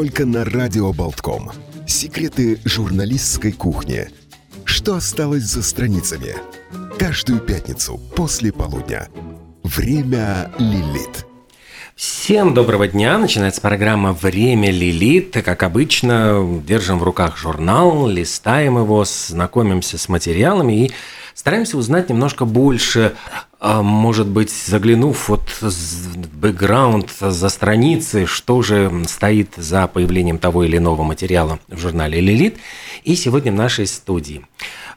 только 0.00 0.24
на 0.24 0.46
Радио 0.46 0.94
Болтком. 0.94 1.50
Секреты 1.86 2.58
журналистской 2.64 3.52
кухни. 3.52 4.08
Что 4.64 4.94
осталось 4.94 5.42
за 5.42 5.62
страницами? 5.62 6.36
Каждую 6.98 7.40
пятницу 7.40 8.00
после 8.16 8.50
полудня. 8.50 9.08
Время 9.62 10.50
Лилит. 10.58 11.26
Всем 11.96 12.54
доброго 12.54 12.88
дня. 12.88 13.18
Начинается 13.18 13.60
программа 13.60 14.14
«Время 14.14 14.70
Лилит». 14.70 15.36
Как 15.44 15.62
обычно, 15.62 16.62
держим 16.66 16.98
в 16.98 17.02
руках 17.02 17.36
журнал, 17.36 18.08
листаем 18.08 18.78
его, 18.78 19.04
знакомимся 19.04 19.98
с 19.98 20.08
материалами 20.08 20.86
и 20.86 20.92
стараемся 21.34 21.76
узнать 21.76 22.08
немножко 22.08 22.44
больше 22.44 23.14
а 23.62 23.82
может 23.82 24.26
быть, 24.26 24.50
заглянув 24.50 25.28
вот 25.28 25.42
в 25.60 26.18
бэкграунд 26.38 27.10
за 27.20 27.48
страницы, 27.50 28.24
что 28.24 28.62
же 28.62 28.90
стоит 29.06 29.52
за 29.58 29.86
появлением 29.86 30.38
того 30.38 30.64
или 30.64 30.78
иного 30.78 31.02
материала 31.02 31.58
в 31.68 31.76
журнале 31.78 32.22
«Лилит». 32.22 32.56
И 33.04 33.14
сегодня 33.16 33.52
в 33.52 33.56
нашей 33.56 33.86
студии 33.86 34.46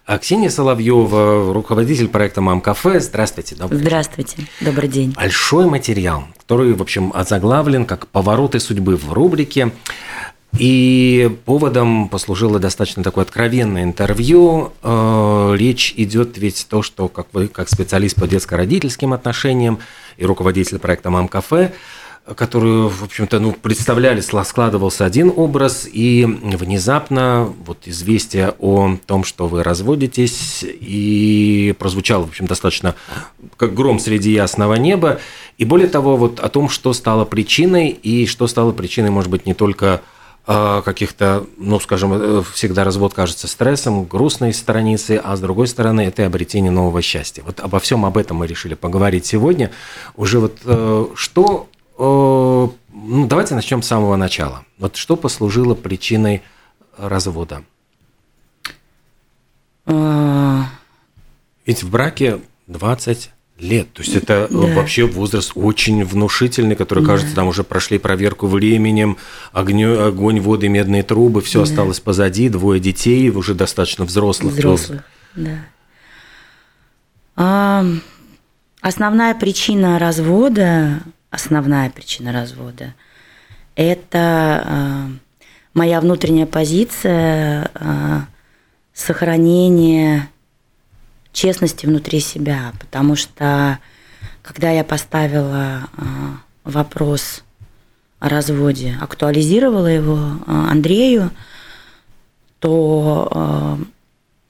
а 0.06 0.18
Ксения 0.18 0.50
Соловьева, 0.50 1.54
руководитель 1.54 2.10
проекта 2.10 2.42
«Мам 2.42 2.60
Кафе». 2.60 3.00
Здравствуйте. 3.00 3.56
Добрый 3.56 3.80
Здравствуйте. 3.80 4.36
День. 4.36 4.48
Добрый 4.60 4.90
день. 4.90 5.14
Большой 5.14 5.68
материал, 5.68 6.26
который, 6.40 6.74
в 6.74 6.82
общем, 6.82 7.12
озаглавлен 7.16 7.86
как 7.86 8.08
«Повороты 8.08 8.60
судьбы» 8.60 8.98
в 8.98 9.14
рубрике. 9.14 9.72
И 10.58 11.36
поводом 11.46 12.10
послужило 12.10 12.60
достаточно 12.60 13.04
такое 13.04 13.24
откровенное 13.24 13.84
интервью. 13.84 14.72
Э, 14.84 15.56
речь 15.58 15.94
идет 15.98 16.38
ведь 16.38 16.68
то, 16.70 16.84
что 16.84 17.08
как 17.08 17.28
вы, 17.34 17.48
как 17.48 17.70
специалист 17.70 18.16
по 18.16 18.28
детско-родительским 18.28 19.14
отношениям 19.14 19.80
и 20.18 20.26
руководитель 20.26 20.78
проекта 20.78 21.10
«Мам 21.10 21.28
Кафе», 21.28 21.74
которую, 22.36 22.88
в 22.88 23.04
общем-то, 23.04 23.40
ну, 23.40 23.52
представляли, 23.52 24.22
складывался 24.22 25.06
один 25.06 25.32
образ, 25.36 25.88
и 25.92 26.24
внезапно 26.26 27.54
вот 27.66 27.80
известие 27.86 28.54
о 28.60 28.98
том, 29.06 29.26
что 29.26 29.48
вы 29.48 29.62
разводитесь, 29.62 30.64
и 30.64 31.76
прозвучало, 31.78 32.24
в 32.24 32.30
общем, 32.30 32.46
достаточно 32.46 32.96
как 33.58 33.74
гром 33.74 34.00
среди 34.00 34.32
ясного 34.32 34.76
неба, 34.76 35.20
и 35.58 35.66
более 35.66 35.90
того, 35.90 36.16
вот 36.16 36.40
о 36.40 36.48
том, 36.48 36.70
что 36.70 36.94
стало 36.94 37.26
причиной, 37.26 37.90
и 37.90 38.26
что 38.26 38.48
стало 38.48 38.72
причиной, 38.72 39.10
может 39.10 39.30
быть, 39.30 39.46
не 39.46 39.54
только 39.54 40.02
каких-то, 40.46 41.46
ну, 41.58 41.80
скажем, 41.80 42.14
э, 42.14 42.44
всегда 42.54 42.84
развод 42.84 43.14
кажется 43.14 43.48
стрессом, 43.48 44.04
грустной 44.04 44.54
страницы, 44.54 45.22
а 45.24 45.38
с 45.38 45.40
другой 45.40 45.68
стороны, 45.68 46.02
это 46.02 46.24
и 46.24 46.26
обретение 46.26 46.72
нового 46.72 47.02
счастья. 47.02 47.44
Вот 47.46 47.62
обо 47.62 47.80
всем 47.80 48.06
об 48.06 48.18
этом 48.18 48.38
мы 48.38 48.48
решили 48.48 48.74
поговорить 48.74 49.26
сегодня. 49.26 49.72
Уже 50.16 50.40
вот 50.40 50.60
э, 50.66 51.06
что... 51.16 51.70
Э, 51.98 52.68
ну, 52.94 53.28
давайте 53.28 53.56
начнем 53.56 53.82
с 53.82 53.88
самого 53.88 54.18
начала. 54.18 54.66
Вот 54.78 54.98
что 54.98 55.16
послужило 55.16 55.76
причиной 55.76 56.44
развода? 56.98 57.64
А. 59.86 60.66
Ведь 61.66 61.84
в 61.84 61.90
браке 61.90 62.42
20 62.68 63.32
лет. 63.64 63.92
То 63.94 64.02
есть 64.02 64.16
это 64.16 64.48
э, 64.50 64.54
да. 64.54 64.76
вообще 64.76 65.06
возраст 65.06 65.54
очень 65.56 66.04
внушительный, 66.04 66.76
который, 66.76 67.04
кажется, 67.04 67.32
да. 67.32 67.42
там 67.42 67.48
уже 67.48 67.64
прошли 67.64 67.98
проверку 67.98 68.48
временем, 68.48 69.18
огню, 69.52 70.06
огонь, 70.06 70.40
воды, 70.40 70.68
медные 70.68 71.04
трубы, 71.04 71.42
все 71.42 71.60
да. 71.60 71.64
осталось 71.64 72.00
позади, 72.00 72.50
двое 72.50 72.80
детей, 72.80 73.30
уже 73.30 73.54
достаточно 73.54 74.06
взрослых. 74.06 74.54
Взрослых, 74.54 75.04
да. 75.36 75.66
А, 77.36 77.86
основная 78.82 79.34
причина 79.34 79.98
развода, 79.98 81.00
основная 81.32 81.90
причина 81.90 82.32
развода, 82.32 82.94
это 83.76 84.64
а, 84.66 85.08
моя 85.74 86.00
внутренняя 86.02 86.46
позиция 86.46 87.72
а, 87.74 88.26
сохранения 88.94 90.30
честности 91.34 91.86
внутри 91.86 92.22
себя, 92.22 92.72
потому 92.80 93.16
что 93.18 93.80
когда 94.44 94.70
я 94.70 94.84
поставила 94.84 95.90
а, 95.98 96.38
вопрос 96.64 97.44
о 98.20 98.30
разводе, 98.30 98.98
актуализировала 99.02 99.88
его 99.88 100.20
а, 100.46 100.70
Андрею, 100.70 101.32
то 102.60 103.30
а, 103.32 103.80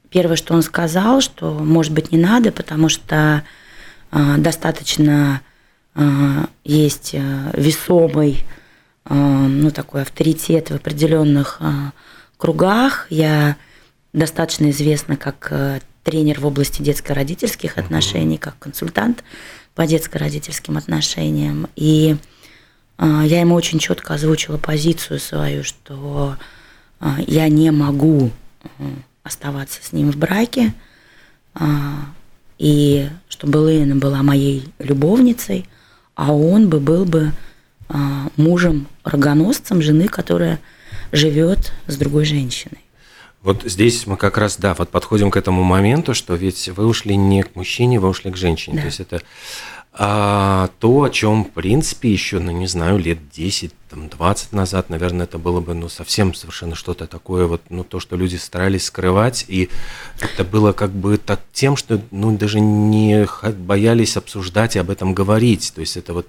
первое, 0.09 0.35
что 0.35 0.53
он 0.53 0.61
сказал, 0.61 1.21
что, 1.21 1.53
может 1.53 1.93
быть, 1.93 2.11
не 2.11 2.17
надо, 2.17 2.51
потому 2.51 2.89
что 2.89 3.43
достаточно 4.11 5.41
есть 6.63 7.15
весомый, 7.53 8.45
ну, 9.09 9.71
такой 9.71 10.03
авторитет 10.03 10.69
в 10.69 10.75
определенных 10.75 11.59
кругах. 12.37 13.07
Я 13.09 13.55
достаточно 14.13 14.69
известна 14.69 15.17
как 15.17 15.51
тренер 16.03 16.39
в 16.39 16.45
области 16.45 16.81
детско-родительских 16.81 17.77
отношений, 17.77 18.37
как 18.37 18.57
консультант 18.59 19.23
по 19.75 19.85
детско-родительским 19.85 20.77
отношениям. 20.77 21.67
И 21.75 22.17
э, 22.97 23.21
я 23.25 23.39
ему 23.39 23.55
очень 23.55 23.79
четко 23.79 24.13
озвучила 24.13 24.57
позицию 24.57 25.19
свою, 25.19 25.63
что 25.63 26.37
э, 26.99 27.07
я 27.27 27.47
не 27.47 27.71
могу 27.71 28.29
э, 28.63 28.67
оставаться 29.23 29.79
с 29.83 29.93
ним 29.93 30.11
в 30.11 30.17
браке, 30.17 30.73
э, 31.55 31.65
и 32.59 33.09
чтобы 33.29 33.71
Лена 33.71 33.95
была 33.95 34.21
моей 34.21 34.71
любовницей, 34.79 35.65
а 36.15 36.33
он 36.33 36.69
бы 36.69 36.79
был 36.79 37.05
бы 37.05 37.31
э, 37.89 37.93
мужем 38.37 38.87
рогоносцем 39.03 39.81
жены, 39.81 40.07
которая 40.07 40.59
живет 41.11 41.73
с 41.87 41.97
другой 41.97 42.25
женщиной. 42.25 42.82
Вот 43.43 43.63
здесь 43.63 44.07
мы 44.07 44.15
как 44.15 44.37
раз, 44.37 44.55
да, 44.55 44.73
вот 44.73 44.89
подходим 44.89 45.29
к 45.29 45.35
этому 45.35 45.63
моменту, 45.63 46.13
что 46.13 46.33
ведь 46.33 46.69
вы 46.69 46.87
ушли 46.87 47.17
не 47.17 47.43
к 47.43 47.55
мужчине, 47.55 47.99
вы 47.99 48.07
ушли 48.07 48.31
к 48.31 48.37
женщине. 48.37 48.77
Да. 48.77 48.81
То 48.81 48.87
есть 48.87 48.99
это 49.01 49.21
а, 49.95 50.71
то, 50.79 51.03
о 51.03 51.09
чем, 51.11 51.45
в 51.45 51.51
принципе, 51.51 52.11
еще, 52.11 52.39
ну, 52.39 52.51
не 52.51 52.65
знаю, 52.65 52.97
лет 52.97 53.29
10, 53.29 53.71
там, 53.91 54.09
20 54.09 54.51
назад, 54.51 54.89
наверное, 54.89 55.27
это 55.27 55.37
было 55.37 55.59
бы, 55.59 55.75
ну, 55.75 55.87
совсем 55.87 56.33
совершенно 56.33 56.73
что-то 56.73 57.05
такое, 57.05 57.45
вот, 57.45 57.61
ну, 57.69 57.83
то, 57.83 57.99
что 57.99 58.15
люди 58.15 58.35
старались 58.35 58.85
скрывать, 58.85 59.45
и 59.47 59.69
это 60.19 60.43
было 60.43 60.71
как 60.71 60.89
бы 60.89 61.19
так 61.19 61.41
тем, 61.53 61.75
что, 61.75 62.01
ну, 62.09 62.35
даже 62.35 62.59
не 62.59 63.27
боялись 63.55 64.17
обсуждать 64.17 64.75
и 64.75 64.79
об 64.79 64.89
этом 64.89 65.13
говорить. 65.13 65.71
То 65.75 65.81
есть 65.81 65.95
это 65.95 66.13
вот 66.13 66.27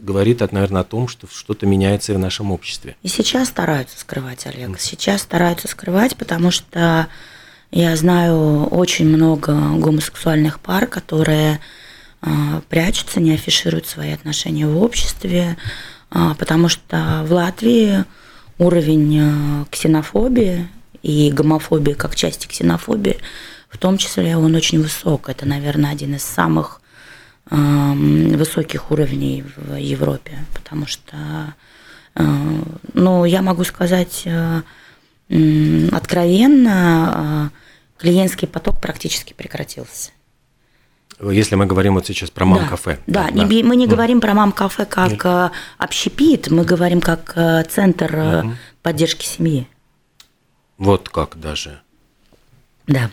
говорит, 0.00 0.40
наверное, 0.50 0.80
о 0.80 0.84
том, 0.84 1.06
что 1.06 1.28
что-то 1.30 1.66
меняется 1.66 2.14
в 2.14 2.18
нашем 2.18 2.50
обществе. 2.50 2.96
И 3.04 3.08
сейчас 3.08 3.46
стараются 3.46 3.96
скрывать, 3.96 4.44
Олег, 4.46 4.80
сейчас 4.80 5.22
стараются 5.22 5.68
скрывать, 5.68 6.16
потому 6.16 6.50
что 6.50 7.06
я 7.70 7.94
знаю 7.94 8.66
очень 8.66 9.06
много 9.06 9.52
гомосексуальных 9.52 10.58
пар, 10.58 10.88
которые 10.88 11.60
прячутся, 12.68 13.20
не 13.20 13.34
афишируют 13.34 13.86
свои 13.86 14.12
отношения 14.12 14.66
в 14.66 14.82
обществе, 14.82 15.56
а, 16.10 16.34
потому 16.34 16.68
что 16.68 17.22
в 17.26 17.32
Латвии 17.32 18.04
уровень 18.58 19.20
а, 19.20 19.64
ксенофобии 19.70 20.68
и 21.02 21.30
гомофобии 21.30 21.92
как 21.92 22.14
части 22.16 22.46
ксенофобии, 22.46 23.18
в 23.68 23.78
том 23.78 23.98
числе 23.98 24.36
он 24.36 24.54
очень 24.54 24.80
высок. 24.80 25.28
Это, 25.28 25.46
наверное, 25.46 25.90
один 25.90 26.14
из 26.14 26.22
самых 26.22 26.80
высоких 27.50 28.90
уровней 28.90 29.44
в 29.54 29.74
Европе, 29.74 30.38
потому 30.54 30.86
что, 30.86 31.54
ну, 32.94 33.26
я 33.26 33.42
могу 33.42 33.64
сказать 33.64 34.26
откровенно, 35.92 37.52
клиентский 37.98 38.48
поток 38.48 38.80
практически 38.80 39.34
прекратился. 39.34 40.12
Если 41.30 41.54
мы 41.54 41.66
говорим 41.66 41.94
вот 41.94 42.06
сейчас 42.06 42.30
про 42.30 42.44
мам-кафе. 42.44 42.98
Да, 43.06 43.28
да, 43.30 43.44
да. 43.44 43.46
Мы 43.46 43.76
не 43.76 43.86
говорим 43.86 44.20
про 44.20 44.34
мам-кафе 44.34 44.84
как 44.84 45.24
Нет. 45.24 45.52
общепит, 45.78 46.50
мы 46.50 46.64
говорим 46.64 47.00
как 47.00 47.32
э, 47.36 47.64
центр 47.64 48.42
угу. 48.44 48.52
поддержки 48.82 49.26
семьи. 49.26 49.68
Вот 50.78 51.08
как 51.08 51.38
даже. 51.38 51.80
Да. 52.86 53.10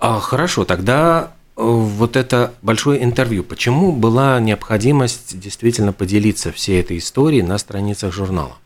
А, 0.00 0.20
хорошо, 0.20 0.64
тогда 0.64 1.32
э, 1.56 1.62
вот 1.62 2.16
это 2.16 2.54
большое 2.62 3.02
интервью. 3.02 3.44
Почему 3.44 3.92
была 3.92 4.40
необходимость 4.40 5.38
действительно 5.38 5.92
поделиться 5.92 6.52
всей 6.52 6.80
этой 6.80 6.98
историей 6.98 7.42
на 7.42 7.58
страницах 7.58 8.12
журнала? 8.12 8.56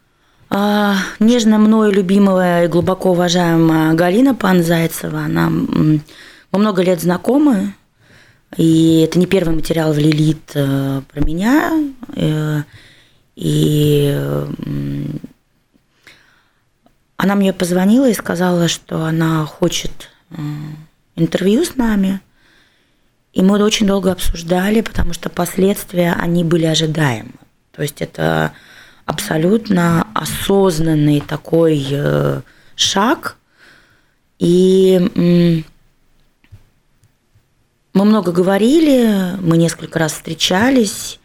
А, 0.50 0.96
нежно 1.20 1.58
мною 1.58 1.92
любимая 1.92 2.64
и 2.64 2.68
глубоко 2.68 3.10
уважаемая 3.10 3.92
Галина 3.94 4.34
Панзайцева, 4.34 5.20
она 5.20 5.52
мы 6.52 6.58
много 6.58 6.82
лет 6.82 7.00
знакомы, 7.00 7.74
и 8.56 9.00
это 9.00 9.18
не 9.18 9.26
первый 9.26 9.54
материал 9.54 9.92
в 9.92 9.98
Лилит 9.98 10.52
э, 10.54 11.02
про 11.12 11.20
меня. 11.20 11.72
Э, 12.16 12.62
и 13.36 14.16
она 17.16 17.34
мне 17.34 17.52
позвонила 17.52 18.08
и 18.08 18.14
сказала, 18.14 18.68
что 18.68 19.04
она 19.04 19.44
хочет 19.44 20.10
э, 20.30 20.36
интервью 21.16 21.64
с 21.64 21.76
нами. 21.76 22.20
И 23.34 23.42
мы 23.42 23.62
очень 23.62 23.86
долго 23.86 24.10
обсуждали, 24.10 24.80
потому 24.80 25.12
что 25.12 25.28
последствия, 25.28 26.14
они 26.18 26.42
были 26.42 26.64
ожидаемы. 26.64 27.32
То 27.72 27.82
есть 27.82 28.00
это 28.00 28.52
абсолютно 29.04 30.08
осознанный 30.14 31.20
такой 31.20 32.42
шаг. 32.74 33.36
И 34.38 35.62
мы 37.94 38.04
много 38.04 38.32
говорили, 38.32 39.36
мы 39.40 39.56
несколько 39.56 39.98
раз 39.98 40.12
встречались, 40.12 41.18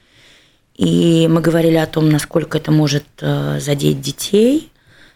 и 0.75 1.27
мы 1.29 1.41
говорили 1.41 1.75
о 1.75 1.87
том, 1.87 2.09
насколько 2.09 2.57
это 2.57 2.71
может 2.71 3.05
э, 3.21 3.59
задеть 3.59 4.01
детей, 4.01 4.71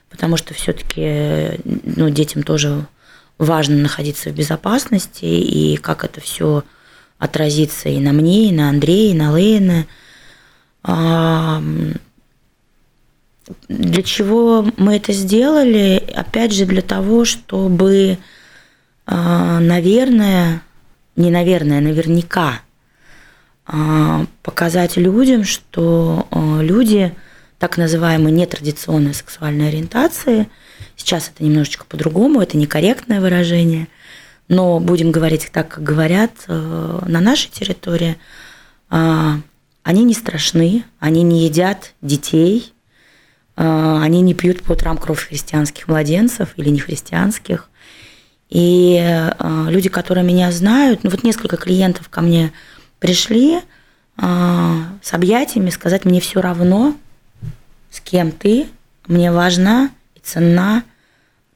потому 0.10 0.38
что 0.38 0.54
все-таки 0.54 1.60
ну, 1.64 2.10
детям 2.10 2.44
тоже 2.44 2.86
важно 3.38 3.78
находиться 3.78 4.30
в 4.30 4.36
безопасности, 4.36 5.26
и 5.26 5.78
как 5.78 6.04
это 6.04 6.22
все 6.22 6.64
отразится 7.18 7.90
и 7.90 8.00
на 8.00 8.14
мне, 8.14 8.50
и 8.50 8.52
на 8.52 8.70
Андрея, 8.70 9.12
и 9.12 9.16
на 9.16 9.32
Лейна. 9.32 9.88
Для 13.70 14.04
чего 14.04 14.68
мы 14.78 14.98
это 14.98 15.14
сделали? 15.14 16.04
Опять 16.14 16.54
же, 16.54 16.66
для 16.66 16.82
того, 16.82 17.24
чтобы, 17.24 18.18
а, 19.06 19.60
наверное, 19.60 20.62
не 21.18 21.30
наверное, 21.30 21.82
наверняка 21.82 22.62
а, 23.66 24.26
показать 24.44 24.96
людям, 24.96 25.44
что 25.44 26.28
а, 26.32 26.62
люди 26.62 27.14
так 27.60 27.78
называемой 27.78 28.32
нетрадиционной 28.32 29.14
сексуальной 29.14 29.68
ориентации, 29.68 30.48
сейчас 30.96 31.30
это 31.34 31.44
немножечко 31.44 31.84
по-другому, 31.86 32.40
это 32.40 32.56
некорректное 32.56 33.20
выражение, 33.20 33.90
но 34.48 34.80
будем 34.80 35.12
говорить 35.12 35.50
так, 35.52 35.68
как 35.68 35.84
говорят 35.84 36.32
на 36.48 37.20
нашей 37.20 37.50
территории, 37.50 38.16
они 38.90 40.04
не 40.04 40.14
страшны, 40.14 40.84
они 41.00 41.24
не 41.24 41.46
едят 41.46 41.94
детей, 42.02 42.74
а, 43.58 44.04
они 44.04 44.22
не 44.22 44.36
пьют 44.36 44.62
по 44.62 44.74
утрам 44.74 44.98
кровь 44.98 45.28
христианских 45.28 45.88
младенцев 45.88 46.50
или 46.58 46.70
не 46.70 46.80
христианских. 46.80 47.70
И 48.50 48.98
а, 49.00 49.68
люди, 49.70 49.90
которые 49.90 50.24
меня 50.24 50.52
знают, 50.52 51.04
ну 51.04 51.10
вот 51.10 51.24
несколько 51.24 51.58
клиентов 51.58 52.10
ко 52.10 52.22
мне 52.22 52.54
пришли 53.00 53.60
а, 54.18 54.84
с 55.02 55.14
объятиями, 55.14 55.70
сказать 55.70 56.06
мне 56.06 56.22
все 56.22 56.42
равно, 56.42 56.96
с 57.92 58.00
кем 58.00 58.32
ты, 58.32 58.68
мне 59.08 59.32
важна 59.32 59.92
и 60.16 60.20
ценна 60.20 60.84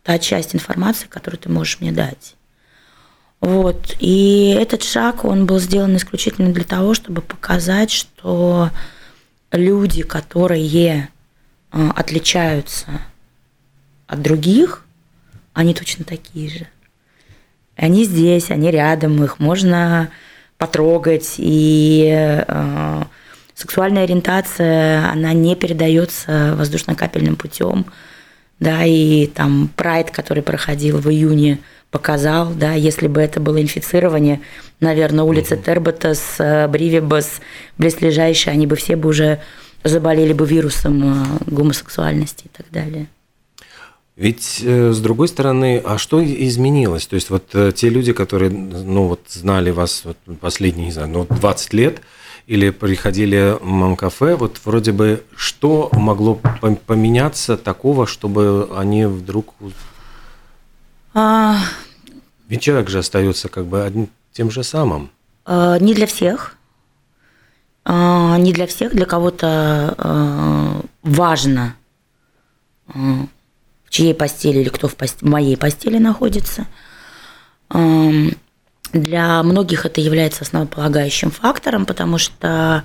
та 0.04 0.20
часть 0.20 0.56
информации, 0.56 1.08
которую 1.08 1.40
ты 1.40 1.50
можешь 1.50 1.80
мне 1.80 1.92
дать. 1.92 2.36
Вот. 3.40 3.96
И 4.00 4.56
этот 4.60 4.84
шаг, 4.84 5.26
он 5.26 5.46
был 5.46 5.60
сделан 5.60 5.96
исключительно 5.96 6.54
для 6.54 6.64
того, 6.64 6.94
чтобы 6.94 7.22
показать, 7.22 7.92
что 7.92 8.70
люди, 9.52 10.04
которые 10.04 11.10
Э, 11.72 11.90
отличаются 11.96 12.88
от 14.08 14.22
других, 14.22 14.84
они 15.54 15.74
точно 15.74 16.04
такие 16.04 16.50
же. 16.50 16.68
Они 17.76 18.04
здесь, 18.06 18.52
они 18.52 18.70
рядом, 18.70 19.24
их 19.24 19.40
можно 19.40 20.10
потрогать, 20.58 21.36
и 21.38 22.44
э, 22.48 23.04
сексуальная 23.56 24.04
ориентация, 24.04 25.10
она 25.10 25.34
не 25.34 25.56
передается 25.56 26.54
воздушно-капельным 26.56 27.36
путем, 27.36 27.86
да, 28.60 28.84
и 28.86 29.26
там 29.26 29.70
прайд, 29.76 30.12
который 30.12 30.44
проходил 30.44 31.00
в 31.00 31.10
июне, 31.10 31.60
показал, 31.90 32.54
да, 32.54 32.74
если 32.74 33.08
бы 33.08 33.22
это 33.22 33.40
было 33.40 33.62
инфицирование, 33.62 34.42
наверное, 34.80 35.26
улица 35.26 35.56
угу. 35.56 35.64
Терботас, 35.64 36.36
э, 36.40 36.68
Бривибас, 36.68 37.42
близлежащие, 37.78 38.54
они 38.54 38.68
бы 38.68 38.76
все 38.76 38.96
бы 38.96 39.10
уже 39.10 39.40
заболели 39.84 40.34
бы 40.34 40.46
вирусом 40.46 41.04
э, 41.04 41.26
гомосексуальности 41.48 42.46
и 42.46 42.50
так 42.50 42.68
далее. 42.72 43.08
Ведь 44.22 44.62
э, 44.64 44.92
с 44.92 45.00
другой 45.00 45.28
стороны, 45.28 45.82
а 45.84 45.98
что 45.98 46.24
изменилось? 46.24 47.08
То 47.08 47.16
есть 47.16 47.32
вот 47.32 47.56
э, 47.56 47.72
те 47.72 47.90
люди, 47.90 48.14
которые 48.14 48.52
ну, 48.52 49.08
вот, 49.08 49.22
знали 49.28 49.72
вас 49.72 50.04
вот, 50.06 50.16
последние, 50.40 50.86
не 50.86 50.92
знаю, 50.92 51.10
ну, 51.10 51.26
20 51.28 51.74
лет, 51.74 52.02
или 52.46 52.70
приходили 52.70 53.58
в 53.60 53.66
мам-кафе, 53.66 54.36
вот 54.36 54.62
вроде 54.64 54.92
бы 54.92 55.24
что 55.36 55.90
могло 55.94 56.36
поменяться 56.86 57.58
такого, 57.58 58.06
чтобы 58.06 58.70
они 58.78 59.08
вдруг... 59.08 59.56
А... 61.16 61.58
Ведь 62.48 62.62
человек 62.62 62.92
же 62.92 63.00
остается 63.00 63.50
как 63.50 63.66
бы 63.66 63.84
одним 63.84 64.08
тем 64.34 64.52
же 64.52 64.64
самым. 64.64 65.10
А, 65.46 65.80
не 65.80 65.96
для 65.96 66.06
всех. 66.06 66.58
А, 67.86 68.38
не 68.38 68.54
для 68.54 68.68
всех, 68.68 68.94
для 68.94 69.08
кого-то 69.08 69.96
а, 69.98 70.82
важно, 71.02 71.76
а, 72.88 73.26
чьей 73.92 74.16
постели 74.16 74.62
или 74.62 74.70
кто 74.70 74.88
в, 74.88 74.96
пост... 74.96 75.22
в 75.22 75.28
моей 75.28 75.56
постели 75.56 76.00
находится. 76.00 76.66
Для 77.70 79.44
многих 79.44 79.86
это 79.86 80.02
является 80.02 80.44
основополагающим 80.44 81.30
фактором, 81.30 81.86
потому 81.86 82.18
что, 82.18 82.84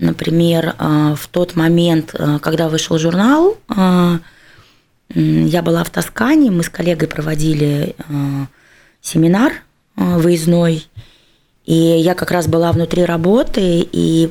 например, 0.00 0.74
в 0.78 1.28
тот 1.30 1.54
момент, 1.54 2.14
когда 2.42 2.68
вышел 2.68 2.98
журнал, 2.98 3.56
я 5.14 5.62
была 5.62 5.84
в 5.84 5.90
Тоскане, 5.90 6.50
мы 6.50 6.62
с 6.62 6.68
коллегой 6.68 7.08
проводили 7.08 7.94
семинар 9.00 9.52
выездной, 9.96 10.86
и 11.64 11.74
я 11.74 12.14
как 12.14 12.30
раз 12.30 12.46
была 12.46 12.72
внутри 12.72 13.04
работы, 13.04 13.86
и 13.90 14.30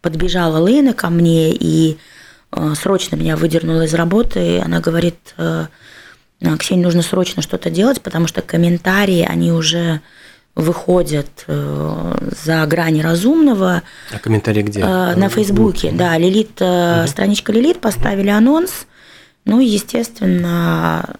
подбежала 0.00 0.66
Лена 0.66 0.94
ко 0.94 1.10
мне, 1.10 1.50
и 1.52 1.98
срочно 2.74 3.16
меня 3.16 3.36
выдернула 3.36 3.82
из 3.82 3.94
работы. 3.94 4.56
И 4.56 4.58
она 4.58 4.80
говорит, 4.80 5.34
э, 5.36 5.66
Ксения, 6.58 6.84
нужно 6.84 7.02
срочно 7.02 7.42
что-то 7.42 7.70
делать, 7.70 8.00
потому 8.00 8.26
что 8.26 8.42
комментарии, 8.42 9.26
они 9.28 9.52
уже 9.52 10.00
выходят 10.54 11.44
э, 11.46 12.30
за 12.44 12.66
грани 12.66 13.00
разумного. 13.00 13.82
А 14.12 14.18
комментарии 14.18 14.62
где? 14.62 14.84
На 14.84 15.28
Фейсбуке, 15.28 15.92
да. 15.92 16.16
Лилит, 16.18 16.60
угу. 16.60 17.06
страничка 17.06 17.52
Лилит, 17.52 17.80
поставили 17.80 18.28
анонс. 18.28 18.86
Ну, 19.44 19.60
естественно, 19.60 21.16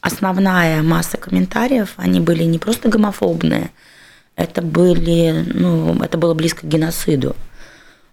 основная 0.00 0.82
масса 0.82 1.18
комментариев, 1.18 1.92
они 1.96 2.20
были 2.20 2.44
не 2.44 2.58
просто 2.58 2.88
гомофобные, 2.88 3.70
это 4.36 4.62
были, 4.62 5.44
ну, 5.52 6.02
это 6.02 6.16
было 6.16 6.34
близко 6.34 6.62
к 6.62 6.68
геноциду. 6.68 7.36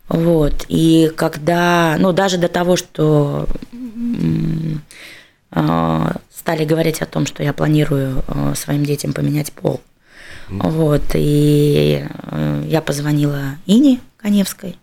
Вот. 0.10 0.66
И 0.70 1.12
когда, 1.16 1.98
ну, 2.00 2.14
даже 2.14 2.38
до 2.38 2.48
того, 2.48 2.78
что 2.78 3.48
э, 5.52 6.12
стали 6.34 6.66
говорить 6.66 7.02
о 7.02 7.06
том, 7.06 7.26
что 7.26 7.44
я 7.44 7.54
планирую 7.54 8.24
э, 8.28 8.54
своим 8.56 8.86
детям 8.86 9.14
поменять 9.14 9.52
пол. 9.52 9.82
Mm. 10.50 10.70
Вот. 10.70 11.04
И 11.14 12.06
э, 12.08 12.64
я 12.68 12.82
позвонила 12.82 13.56
Ине 13.66 14.00
Коневской, 14.18 14.78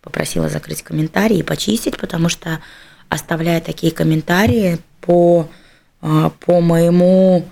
попросила 0.00 0.48
закрыть 0.48 0.82
комментарии 0.82 1.38
и 1.38 1.42
почистить, 1.42 1.96
потому 1.96 2.28
что 2.28 2.60
оставляя 3.08 3.60
такие 3.60 3.92
комментарии 3.92 4.78
по 5.00 5.48
а, 6.00 6.30
по 6.30 6.60
моему 6.60 7.44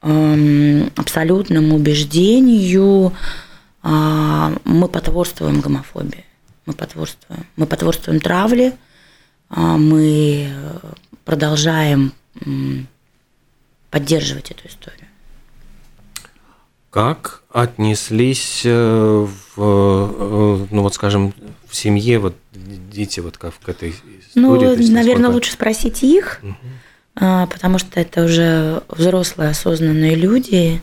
абсолютному 0.00 1.76
убеждению, 1.76 3.14
мы 3.82 4.88
потворствуем 4.88 5.60
гомофобии. 5.62 6.26
Мы 6.66 6.72
потворствуем. 6.72 7.46
Мы 7.56 7.66
потворствуем 7.66 8.20
травле, 8.20 8.76
а, 9.48 9.76
мы 9.76 10.50
продолжаем 11.24 12.12
поддерживать 13.90 14.50
эту 14.50 14.68
историю. 14.68 15.06
Как 16.90 17.42
отнеслись 17.50 18.62
э, 18.64 19.26
в, 19.56 19.56
э, 19.56 20.66
ну 20.70 20.82
вот 20.82 20.94
скажем, 20.94 21.34
в 21.68 21.74
семье 21.74 22.20
вот 22.20 22.36
дети 22.52 23.18
вот 23.18 23.36
как 23.36 23.54
к 23.58 23.68
этой 23.68 23.90
истории? 23.90 24.30
Ну, 24.36 24.52
наверное, 24.52 24.92
насколько... 24.92 25.30
лучше 25.30 25.52
спросить 25.52 26.02
их. 26.04 26.40
Угу. 26.42 27.46
Потому 27.50 27.78
что 27.78 28.00
это 28.00 28.24
уже 28.24 28.82
взрослые 28.88 29.50
осознанные 29.50 30.14
люди. 30.14 30.80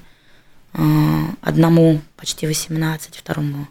А, 0.74 1.30
одному 1.42 2.02
почти 2.18 2.48
18, 2.48 3.16
второму 3.16 3.68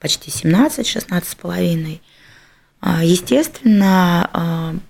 почти 0.00 0.30
17, 0.30 0.86
16 0.86 1.28
с 1.28 1.34
половиной. 1.34 2.00
А, 2.80 3.02
естественно, 3.02 4.80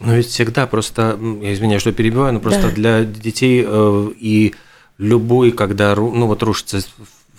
но 0.00 0.14
ведь 0.14 0.28
всегда 0.28 0.66
просто, 0.66 1.18
я 1.42 1.52
извиняюсь, 1.52 1.80
что 1.80 1.92
перебиваю, 1.92 2.34
но 2.34 2.40
просто 2.40 2.68
да. 2.68 2.70
для 2.70 3.04
детей 3.04 3.64
э, 3.66 4.10
и 4.18 4.54
любой, 4.96 5.50
когда 5.50 5.94
ну 5.96 6.26
вот 6.26 6.42
рушится 6.42 6.80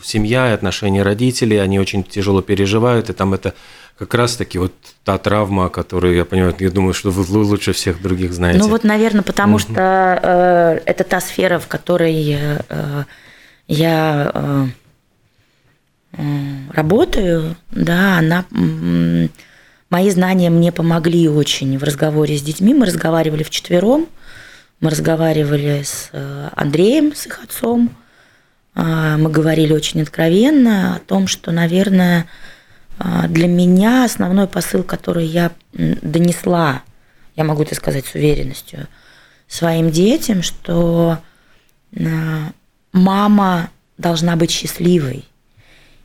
семья 0.02 0.50
и 0.50 0.54
отношения 0.54 1.04
родителей, 1.04 1.58
они 1.58 1.80
очень 1.80 2.04
тяжело 2.04 2.42
переживают, 2.42 3.10
и 3.10 3.14
там 3.14 3.34
это 3.34 3.54
как 3.98 4.14
раз-таки 4.14 4.58
вот 4.58 4.74
та 5.04 5.18
травма, 5.18 5.70
которую, 5.70 6.16
я 6.16 6.26
понимаю, 6.26 6.56
я 6.60 6.72
думаю, 6.72 6.94
что 6.94 7.12
вы 7.12 7.44
лучше 7.44 7.74
всех 7.74 8.02
других 8.02 8.34
знаете. 8.34 8.60
Ну 8.60 8.70
вот, 8.70 8.84
наверное, 8.84 9.24
потому 9.24 9.56
угу. 9.56 9.60
что 9.60 9.74
э, 9.76 10.82
это 10.86 11.04
та 11.04 11.20
сфера, 11.20 11.60
в 11.60 11.68
которой 11.68 12.38
э, 12.38 13.04
я 13.68 14.32
э, 14.34 14.66
работаю, 16.72 17.56
да, 17.72 18.18
она 18.18 18.46
мои 19.90 20.10
знания 20.10 20.50
мне 20.50 20.72
помогли 20.72 21.28
очень 21.28 21.78
в 21.78 21.84
разговоре 21.84 22.38
с 22.38 22.42
детьми. 22.42 22.74
Мы 22.74 22.86
разговаривали 22.86 23.44
вчетвером, 23.44 24.08
мы 24.82 24.90
разговаривали 24.90 25.84
с 25.84 26.10
э, 26.14 26.50
Андреем, 26.56 27.14
с 27.14 27.26
их 27.26 27.44
отцом. 27.44 27.92
А, 28.76 29.18
мы 29.18 29.30
говорили 29.30 29.74
очень 29.74 30.02
откровенно 30.02 30.96
о 30.96 31.00
том, 31.00 31.28
что, 31.28 31.52
наверное, 31.52 32.28
а, 32.98 33.28
для 33.28 33.48
меня 33.48 34.06
основной 34.06 34.48
посыл, 34.48 34.84
который 34.84 35.26
я 35.26 35.52
донесла, 35.74 36.84
я 37.36 37.44
могу 37.44 37.64
это 37.64 37.76
сказать 37.76 38.06
с 38.06 38.16
уверенностью, 38.16 38.88
своим 39.48 39.90
детям, 39.90 40.44
что 40.44 41.18
а, 41.98 42.52
мама 42.94 43.70
должна 43.98 44.36
быть 44.36 44.52
счастливой. 44.52 45.26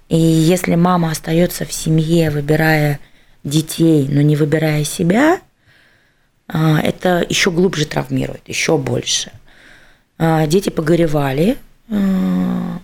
И 0.08 0.16
если 0.16 0.74
мама 0.74 1.10
остается 1.10 1.64
в 1.64 1.72
семье, 1.72 2.30
выбирая 2.30 3.00
детей, 3.42 4.06
но 4.08 4.20
не 4.20 4.36
выбирая 4.36 4.84
себя, 4.84 5.40
а, 6.46 6.80
это 6.80 7.24
еще 7.28 7.50
глубже 7.50 7.86
травмирует, 7.86 8.48
еще 8.48 8.76
больше. 8.76 9.32
А, 10.18 10.46
дети 10.46 10.70
погоревали. 10.70 11.56
А, 11.88 12.78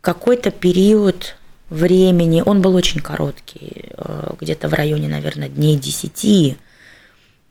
какой-то 0.00 0.50
период 0.50 1.36
времени, 1.70 2.42
он 2.44 2.62
был 2.62 2.74
очень 2.74 3.00
короткий, 3.00 3.92
где-то 4.40 4.68
в 4.68 4.72
районе, 4.72 5.06
наверное, 5.06 5.50
дней 5.50 5.76
десяти. 5.76 6.56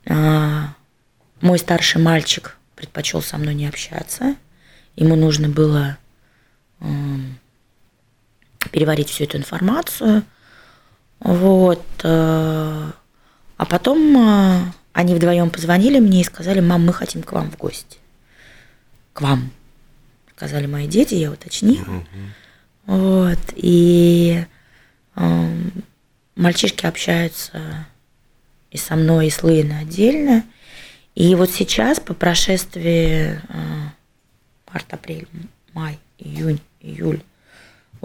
Мой 0.06 1.60
старший 1.60 2.02
мальчик 2.02 2.58
предпочел 2.76 3.22
со 3.22 3.38
мной 3.38 3.54
не 3.54 3.68
общаться. 3.68 4.36
Ему 4.96 5.16
нужно 5.16 5.50
было 5.50 5.98
переварить 8.72 9.10
всю 9.10 9.26
эту 9.26 9.38
информацию. 9.38 10.24
Вот. 11.20 11.84
Э, 12.04 12.92
а 13.58 13.66
потом 13.66 14.18
э, 14.18 14.62
они 14.94 15.16
вдвоем 15.16 15.50
позвонили 15.50 16.00
мне 16.00 16.22
и 16.22 16.26
сказали, 16.26 16.60
мам, 16.60 16.86
мы 16.86 16.94
хотим 16.94 17.24
к 17.24 17.32
вам 17.32 17.52
в 17.52 17.58
гости. 17.58 17.98
К 19.14 19.22
вам. 19.22 19.52
Сказали 20.36 20.68
мои 20.68 20.88
дети, 20.88 21.16
я 21.16 21.32
уточнила. 21.32 21.84
Угу. 21.84 22.98
Вот. 22.98 23.40
И 23.56 24.46
э, 25.16 25.54
мальчишки 26.36 26.86
общаются 26.86 27.88
и 28.72 28.78
со 28.78 28.96
мной, 28.96 29.28
и 29.28 29.32
с 29.32 29.44
Лейной 29.44 29.82
отдельно. 29.82 30.44
И 31.16 31.34
вот 31.36 31.50
сейчас, 31.50 32.00
по 32.00 32.14
прошествии 32.14 33.42
э, 33.50 33.90
март, 34.72 34.94
апрель, 34.94 35.28
май, 35.74 36.00
июнь, 36.20 36.60
июль, 36.80 37.22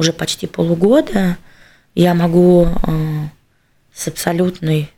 уже 0.03 0.13
почти 0.13 0.49
полугода, 0.49 1.39
я 1.95 2.13
могу 2.15 2.67
э, 2.67 3.29
с 3.95 4.09
абсолютной 4.09 4.91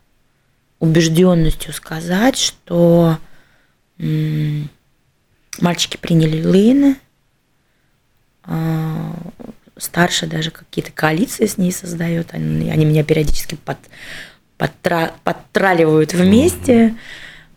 убежденностью 0.79 1.75
сказать, 1.75 2.39
что 2.39 3.19
мальчики 5.61 5.99
приняли 5.99 6.43
Лейны, 6.43 6.97
э, 8.47 9.13
старший 9.77 10.27
даже 10.27 10.51
какие-то 10.51 10.91
коалиции 10.91 11.45
с 11.45 11.59
ней 11.59 11.71
создает, 11.71 12.33
они, 12.33 12.71
они 12.71 12.87
меня 12.87 13.05
периодически 13.05 13.57
под, 13.57 13.77
подтра, 14.57 15.13
подтраливают 15.23 16.15
вместе. 16.15 16.97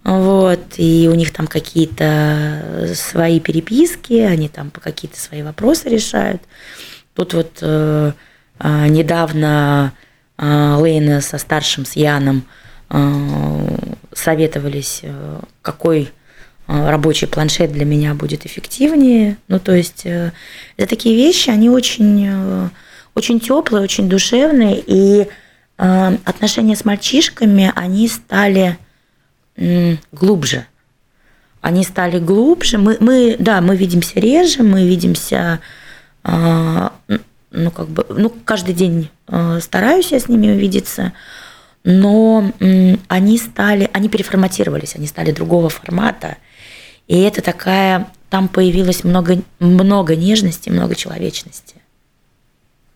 Вот, 0.04 0.62
и 0.78 1.10
у 1.12 1.16
них 1.16 1.34
там 1.34 1.48
какие-то 1.48 2.94
свои 2.96 3.42
переписки, 3.42 4.14
они 4.14 4.48
там 4.48 4.72
по 4.72 4.80
какие-то 4.80 5.20
свои 5.20 5.44
вопросы 5.44 5.90
решают. 5.90 6.42
Тут 7.18 7.34
вот 7.34 7.58
э, 7.62 8.12
э, 8.60 8.88
недавно 8.90 9.92
э, 10.38 10.76
Лейна 10.80 11.20
со 11.22 11.40
старшим, 11.40 11.84
с 11.84 11.94
Яном, 11.94 12.44
э, 12.92 13.78
советовались, 14.14 15.02
какой 15.64 16.12
рабочий 16.68 17.26
планшет 17.26 17.72
для 17.72 17.86
меня 17.86 18.14
будет 18.14 18.46
эффективнее. 18.46 19.38
Ну, 19.48 19.60
то 19.60 19.74
есть 19.74 20.06
э, 20.06 20.32
это 20.78 20.90
такие 20.92 21.16
вещи, 21.16 21.50
они 21.50 21.72
очень, 21.72 22.28
э, 22.30 22.70
очень 23.16 23.40
теплые, 23.40 23.84
очень 23.84 24.08
душевные, 24.08 24.80
и 24.86 25.28
э, 25.80 26.18
отношения 26.24 26.76
с 26.76 26.86
мальчишками, 26.86 27.72
они 27.76 28.10
стали 28.10 28.78
э, 29.56 29.96
глубже. 30.12 30.68
Они 31.62 31.84
стали 31.84 32.20
глубже. 32.20 32.78
Мы, 32.78 32.98
мы, 33.00 33.38
да, 33.40 33.60
мы 33.62 33.76
видимся 33.76 34.20
реже, 34.20 34.62
мы 34.62 34.88
видимся 34.88 35.38
а, 35.38 35.60
ну, 37.52 37.72
как 37.72 37.88
бы, 37.88 38.06
ну, 38.10 38.30
каждый 38.44 38.74
день 38.74 39.10
а, 39.28 39.60
стараюсь 39.60 40.12
я 40.12 40.20
с 40.20 40.28
ними 40.28 40.52
увидеться, 40.52 41.14
но 41.84 42.52
они 43.08 43.38
стали, 43.38 43.90
они 43.94 44.10
переформатировались, 44.10 44.96
они 44.96 45.08
стали 45.08 45.32
другого 45.32 45.70
формата. 45.70 46.38
И 47.08 47.18
это 47.22 47.42
такая, 47.42 48.12
там 48.30 48.50
появилось 48.50 49.04
много, 49.04 49.42
много 49.60 50.16
нежности, 50.16 50.70
много 50.70 50.96
человечности. 50.96 51.76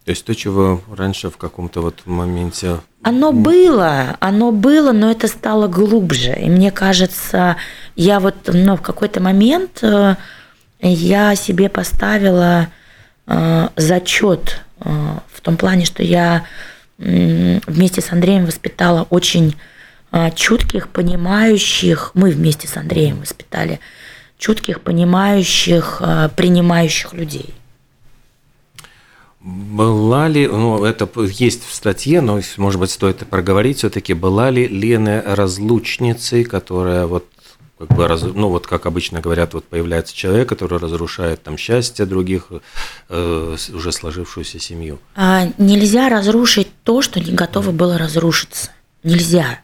То 0.03 0.11
есть 0.11 0.25
то, 0.25 0.35
чего 0.35 0.81
раньше 0.91 1.29
в 1.29 1.37
каком-то 1.37 1.81
вот 1.81 2.01
моменте... 2.05 2.79
Оно 3.03 3.31
было, 3.31 4.17
оно 4.19 4.51
было, 4.51 4.91
но 4.91 5.11
это 5.11 5.27
стало 5.27 5.67
глубже. 5.67 6.33
И 6.33 6.49
мне 6.49 6.71
кажется, 6.71 7.55
я 7.95 8.19
вот 8.19 8.35
ну, 8.51 8.75
в 8.75 8.81
какой-то 8.81 9.21
момент 9.21 9.83
э, 9.83 10.15
я 10.81 11.35
себе 11.35 11.69
поставила 11.69 12.67
зачет 13.75 14.61
э, 14.79 14.89
в 15.31 15.41
том 15.41 15.57
плане, 15.57 15.85
что 15.85 16.03
я 16.03 16.45
вместе 16.97 17.99
с 17.99 18.11
Андреем 18.11 18.45
воспитала 18.45 19.07
очень 19.09 19.55
э, 20.11 20.29
чутких, 20.35 20.87
понимающих, 20.89 22.11
мы 22.13 22.29
вместе 22.29 22.67
с 22.67 22.77
Андреем 22.77 23.19
воспитали 23.19 23.79
чутких, 24.37 24.81
понимающих, 24.81 26.01
принимающих 26.35 27.13
людей. 27.13 27.53
Была 29.39 30.27
ли, 30.27 30.47
ну 30.47 30.85
это 30.85 31.09
есть 31.27 31.65
в 31.67 31.73
статье, 31.73 32.21
но 32.21 32.39
может 32.57 32.79
быть 32.79 32.91
стоит 32.91 33.27
проговорить 33.27 33.79
все-таки, 33.79 34.13
была 34.13 34.51
ли 34.51 34.67
Лена 34.67 35.23
разлучницей, 35.25 36.43
которая 36.43 37.07
вот 37.07 37.25
как 37.87 37.97
бы, 37.97 38.07
раз, 38.07 38.21
ну 38.21 38.49
вот 38.49 38.67
как 38.67 38.85
обычно 38.85 39.21
говорят, 39.21 39.53
вот 39.53 39.65
появляется 39.65 40.15
человек, 40.15 40.47
который 40.49 40.77
разрушает 40.77 41.41
там 41.41 41.57
счастье 41.57 42.05
других, 42.05 42.47
э, 43.09 43.57
уже 43.73 43.91
сложившуюся 43.91 44.59
семью. 44.59 44.99
А, 45.15 45.47
нельзя 45.57 46.09
разрушить 46.09 46.67
то, 46.83 47.01
что 47.01 47.19
не 47.19 47.31
готово 47.31 47.71
было 47.71 47.97
разрушиться. 47.97 48.69
Нельзя. 49.03 49.59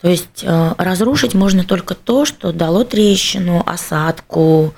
То 0.00 0.08
есть 0.08 0.42
э, 0.42 0.74
разрушить 0.76 1.32
можно 1.32 1.64
только 1.64 1.94
то, 1.94 2.26
что 2.26 2.52
дало 2.52 2.84
трещину, 2.84 3.62
осадку, 3.64 4.74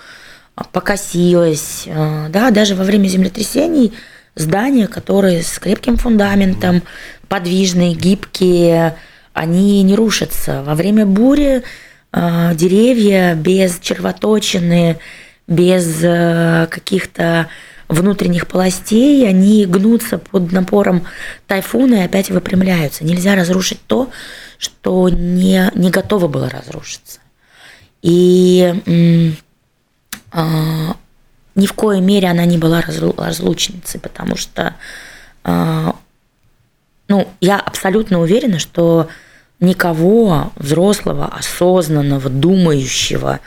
покосилось. 0.73 1.85
Э, 1.87 2.29
да, 2.29 2.51
даже 2.51 2.77
во 2.77 2.85
время 2.85 3.09
землетрясений 3.09 3.93
здания, 4.37 4.87
которые 4.87 5.43
с 5.43 5.59
крепким 5.59 5.97
фундаментом, 5.97 6.83
подвижные, 7.27 7.95
гибкие, 7.95 8.97
они 9.33 9.83
не 9.83 9.97
рушатся. 9.97 10.63
Во 10.63 10.77
время 10.77 11.05
бури 11.05 11.65
деревья 12.13 13.35
без 13.35 13.79
червоточины, 13.81 14.99
без 15.47 16.03
э, 16.03 16.67
каких-то 16.71 17.49
внутренних 17.89 18.47
полостей, 18.47 19.27
они 19.27 19.65
гнутся 19.67 20.19
под 20.19 20.53
напором 20.53 21.07
тайфуна 21.47 21.97
и 21.97 22.05
опять 22.05 22.31
выпрямляются. 22.31 23.05
Нельзя 23.05 23.35
разрушить 23.35 23.81
то, 23.87 24.11
что 24.59 25.09
не, 25.09 25.71
не 25.75 25.91
готово 25.91 26.29
было 26.29 26.51
разрушиться. 26.51 27.21
И 28.03 28.75
э, 28.85 29.31
ни 31.55 31.67
в 31.67 31.73
коей 31.73 32.01
мере 32.01 32.29
она 32.29 32.45
не 32.45 32.59
была 32.59 32.83
разлучницей, 32.83 34.01
потому 34.01 34.37
что 34.37 34.75
э, 35.45 35.93
ну, 37.09 37.29
я 37.41 37.59
абсолютно 37.59 38.21
уверена, 38.21 38.59
что 38.59 39.09
никого 39.61 40.53
взрослого, 40.57 41.27
осознанного, 41.27 42.29
думающего, 42.31 43.41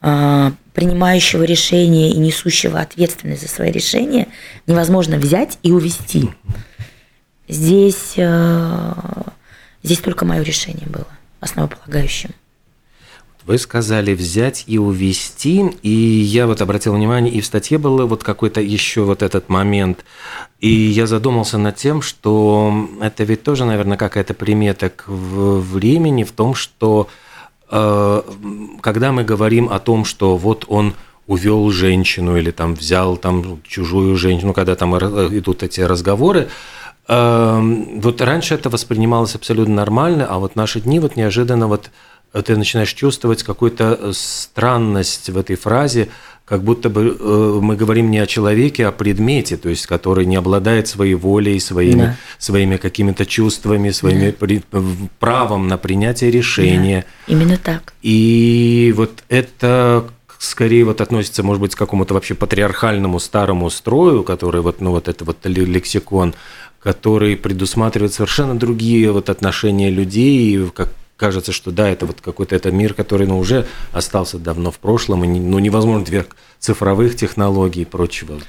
а, 0.00 0.52
принимающего 0.72 1.42
решения 1.42 2.10
и 2.10 2.18
несущего 2.18 2.80
ответственность 2.80 3.42
за 3.42 3.48
свои 3.48 3.70
решения 3.70 4.28
невозможно 4.66 5.16
взять 5.16 5.58
и 5.62 5.72
увести. 5.72 6.30
Здесь, 7.48 8.14
а, 8.18 9.32
здесь 9.82 9.98
только 9.98 10.24
мое 10.24 10.42
решение 10.42 10.86
было 10.86 11.08
основополагающим. 11.40 12.30
Вы 13.46 13.56
сказали 13.58 14.14
взять 14.14 14.64
и 14.66 14.78
увести, 14.78 15.64
и 15.82 15.90
я 15.90 16.46
вот 16.46 16.60
обратил 16.60 16.94
внимание, 16.94 17.32
и 17.32 17.40
в 17.40 17.46
статье 17.46 17.78
был 17.78 18.06
вот 18.06 18.22
какой-то 18.22 18.60
еще 18.60 19.02
вот 19.02 19.22
этот 19.22 19.48
момент, 19.48 20.04
и 20.60 20.68
я 20.68 21.06
задумался 21.06 21.56
над 21.56 21.76
тем, 21.76 22.02
что 22.02 22.88
это 23.00 23.24
ведь 23.24 23.42
тоже, 23.42 23.64
наверное, 23.64 23.96
какая-то 23.96 24.34
примета 24.34 24.90
к 24.90 25.04
времени 25.08 26.24
в 26.24 26.32
том, 26.32 26.54
что 26.54 27.08
э, 27.70 28.22
когда 28.82 29.12
мы 29.12 29.24
говорим 29.24 29.70
о 29.70 29.78
том, 29.78 30.04
что 30.04 30.36
вот 30.36 30.66
он 30.68 30.94
увел 31.26 31.70
женщину 31.70 32.36
или 32.36 32.50
там 32.50 32.74
взял 32.74 33.16
там 33.16 33.62
чужую 33.66 34.16
женщину, 34.16 34.52
когда 34.52 34.74
там 34.74 34.98
идут 34.98 35.62
эти 35.62 35.80
разговоры, 35.80 36.48
эм, 37.08 38.00
вот 38.00 38.20
раньше 38.20 38.54
это 38.54 38.68
воспринималось 38.68 39.34
абсолютно 39.34 39.76
нормально, 39.76 40.26
а 40.28 40.38
вот 40.38 40.56
наши 40.56 40.80
дни 40.80 40.98
вот 40.98 41.16
неожиданно 41.16 41.68
вот 41.68 41.90
ты 42.32 42.56
начинаешь 42.56 42.92
чувствовать 42.92 43.42
какую-то 43.42 44.12
странность 44.12 45.30
в 45.30 45.38
этой 45.38 45.56
фразе, 45.56 46.08
как 46.44 46.64
будто 46.64 46.90
бы 46.90 47.16
э, 47.18 47.58
мы 47.62 47.76
говорим 47.76 48.10
не 48.10 48.18
о 48.18 48.26
человеке, 48.26 48.86
а 48.86 48.88
о 48.88 48.92
предмете, 48.92 49.56
то 49.56 49.68
есть 49.68 49.86
который 49.86 50.26
не 50.26 50.34
обладает 50.34 50.88
своей 50.88 51.14
волей, 51.14 51.60
своими, 51.60 52.02
да. 52.02 52.16
своими 52.38 52.76
какими-то 52.76 53.24
чувствами, 53.24 53.90
своими 53.90 54.34
да. 54.40 54.82
правом 55.20 55.68
на 55.68 55.78
принятие 55.78 56.32
решения. 56.32 57.04
Да. 57.26 57.32
Именно 57.32 57.56
так. 57.56 57.94
И 58.02 58.92
вот 58.96 59.22
это 59.28 60.06
скорее 60.38 60.84
вот 60.84 61.00
относится, 61.00 61.42
может 61.42 61.60
быть, 61.60 61.74
к 61.74 61.78
какому-то 61.78 62.14
вообще 62.14 62.34
патриархальному 62.34 63.20
старому 63.20 63.70
строю, 63.70 64.24
который 64.24 64.60
вот, 64.60 64.80
ну 64.80 64.90
вот 64.90 65.06
это 65.06 65.24
вот 65.24 65.36
лексикон, 65.44 66.34
который 66.80 67.36
предусматривает 67.36 68.12
совершенно 68.12 68.58
другие 68.58 69.12
вот 69.12 69.30
отношения 69.30 69.90
людей, 69.90 70.68
как 70.74 70.88
кажется, 71.20 71.52
что 71.52 71.70
да, 71.70 71.88
это 71.88 72.06
вот 72.06 72.20
какой-то 72.22 72.56
это 72.56 72.72
мир, 72.72 72.94
который 72.94 73.26
ну, 73.26 73.38
уже 73.38 73.66
остался 73.92 74.38
давно 74.38 74.70
в 74.70 74.78
прошлом, 74.78 75.22
и 75.22 75.26
не, 75.26 75.38
ну, 75.38 75.58
невозможно 75.58 76.04
вверх 76.04 76.28
цифровых 76.58 77.14
технологий 77.14 77.82
и 77.82 77.84
прочего. 77.84 78.40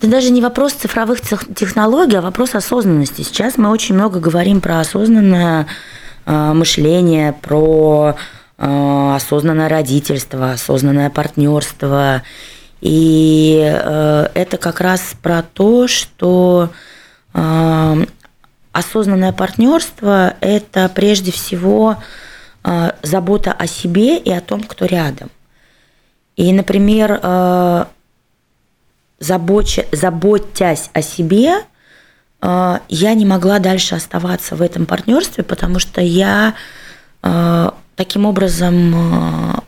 Это 0.00 0.10
даже 0.10 0.30
не 0.30 0.40
вопрос 0.40 0.72
цифровых 0.72 1.20
технологий, 1.20 2.16
а 2.16 2.22
вопрос 2.22 2.54
осознанности. 2.54 3.20
Сейчас 3.22 3.58
мы 3.58 3.70
очень 3.70 3.94
много 3.94 4.18
говорим 4.18 4.60
про 4.60 4.80
осознанное 4.80 5.66
э, 6.24 6.52
мышление, 6.54 7.34
про 7.34 8.16
э, 8.58 9.12
осознанное 9.14 9.68
родительство, 9.68 10.52
осознанное 10.52 11.10
партнерство. 11.10 12.22
И 12.80 13.60
э, 13.62 14.28
это 14.34 14.56
как 14.56 14.80
раз 14.80 15.14
про 15.22 15.42
то, 15.42 15.86
что 15.86 16.70
осознанное 18.72 19.32
партнерство– 19.32 20.34
это 20.40 20.88
прежде 20.88 21.30
всего 21.30 21.96
э, 22.64 22.90
забота 23.02 23.52
о 23.52 23.66
себе 23.66 24.18
и 24.18 24.30
о 24.30 24.40
том, 24.40 24.62
кто 24.62 24.86
рядом. 24.86 25.30
И, 26.36 26.52
например, 26.52 27.20
э, 27.22 27.84
забоча, 29.20 29.84
заботясь 29.92 30.90
о 30.94 31.02
себе, 31.02 31.52
э, 32.40 32.78
я 32.88 33.14
не 33.14 33.26
могла 33.26 33.58
дальше 33.58 33.94
оставаться 33.94 34.56
в 34.56 34.62
этом 34.62 34.86
партнерстве, 34.86 35.44
потому 35.44 35.78
что 35.78 36.00
я 36.00 36.54
таким 37.94 38.26
образом 38.26 39.62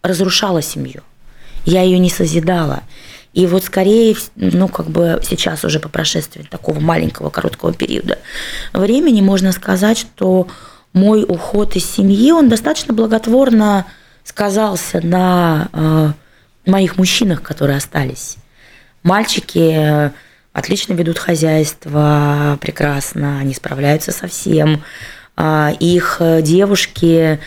разрушала 0.00 0.62
семью. 0.62 1.02
Я 1.66 1.82
ее 1.82 1.98
не 1.98 2.08
созидала. 2.08 2.84
И 3.36 3.44
вот 3.44 3.64
скорее, 3.64 4.16
ну, 4.36 4.66
как 4.66 4.86
бы 4.86 5.20
сейчас 5.22 5.62
уже 5.62 5.78
по 5.78 5.90
прошествии 5.90 6.42
такого 6.50 6.80
маленького, 6.80 7.28
короткого 7.28 7.74
периода 7.74 8.18
времени 8.72 9.20
можно 9.20 9.52
сказать, 9.52 9.98
что 9.98 10.48
мой 10.94 11.22
уход 11.22 11.76
из 11.76 11.84
семьи, 11.84 12.32
он 12.32 12.48
достаточно 12.48 12.94
благотворно 12.94 13.84
сказался 14.24 15.02
на 15.04 15.68
э, 15.70 16.12
моих 16.64 16.96
мужчинах, 16.96 17.42
которые 17.42 17.76
остались. 17.76 18.38
Мальчики 19.02 20.10
отлично 20.54 20.94
ведут 20.94 21.18
хозяйство, 21.18 22.56
прекрасно, 22.62 23.38
они 23.38 23.52
справляются 23.52 24.12
со 24.12 24.28
всем. 24.28 24.82
Э, 25.36 25.72
их 25.78 26.22
девушки 26.40 27.38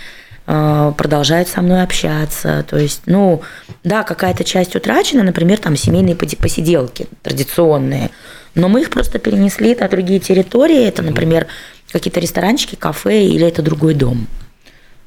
Э, 0.51 0.93
продолжают 0.97 1.47
со 1.47 1.61
мной 1.61 1.83
общаться. 1.83 2.65
То 2.67 2.77
есть, 2.77 3.03
ну, 3.05 3.43
да, 3.83 4.01
какая-то 4.01 4.43
часть 4.43 4.75
утрачена, 4.75 5.21
например, 5.21 5.59
там 5.59 5.75
семейные 5.75 6.15
посиделки 6.15 7.05
традиционные, 7.21 8.09
но 8.55 8.67
мы 8.67 8.81
их 8.81 8.89
просто 8.89 9.19
перенесли 9.19 9.75
на 9.75 9.87
другие 9.87 10.19
территории. 10.19 10.87
Это, 10.87 11.03
например, 11.03 11.45
какие-то 11.91 12.19
ресторанчики, 12.19 12.73
кафе 12.73 13.27
или 13.27 13.45
это 13.45 13.61
другой 13.61 13.93
дом. 13.93 14.25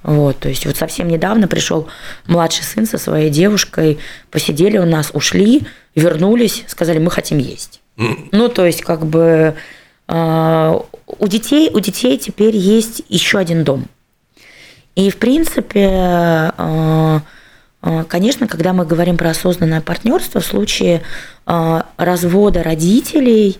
Вот, 0.05 0.39
то 0.39 0.49
есть 0.49 0.65
вот 0.65 0.77
совсем 0.77 1.09
недавно 1.09 1.49
пришел 1.49 1.89
младший 2.29 2.63
сын 2.63 2.87
со 2.87 2.99
своей 2.99 3.29
девушкой, 3.29 3.99
посидели 4.31 4.79
у 4.79 4.87
нас, 4.87 5.11
ушли, 5.13 5.63
вернулись, 5.97 6.63
сказали, 6.69 6.99
мы 7.01 7.11
хотим 7.11 7.39
есть. 7.39 7.81
Ну, 7.97 8.49
то 8.49 8.65
есть 8.65 8.83
как 8.83 9.07
бы 9.07 9.57
э, 10.07 10.81
у 11.19 11.27
детей, 11.27 11.69
у 11.73 11.81
детей 11.81 12.17
теперь 12.17 12.57
есть 12.57 13.03
еще 13.09 13.39
один 13.39 13.65
дом. 13.65 13.89
И, 14.95 15.11
в 15.11 15.17
принципе, 15.17 15.89
э, 16.57 17.21
э, 17.83 18.05
конечно, 18.09 18.47
когда 18.47 18.73
мы 18.73 18.85
говорим 18.85 19.17
про 19.17 19.31
осознанное 19.31 19.81
партнерство, 19.81 20.41
в 20.41 20.47
случае 20.47 21.03
э, 21.47 21.83
развода 21.97 22.63
родителей, 22.63 23.59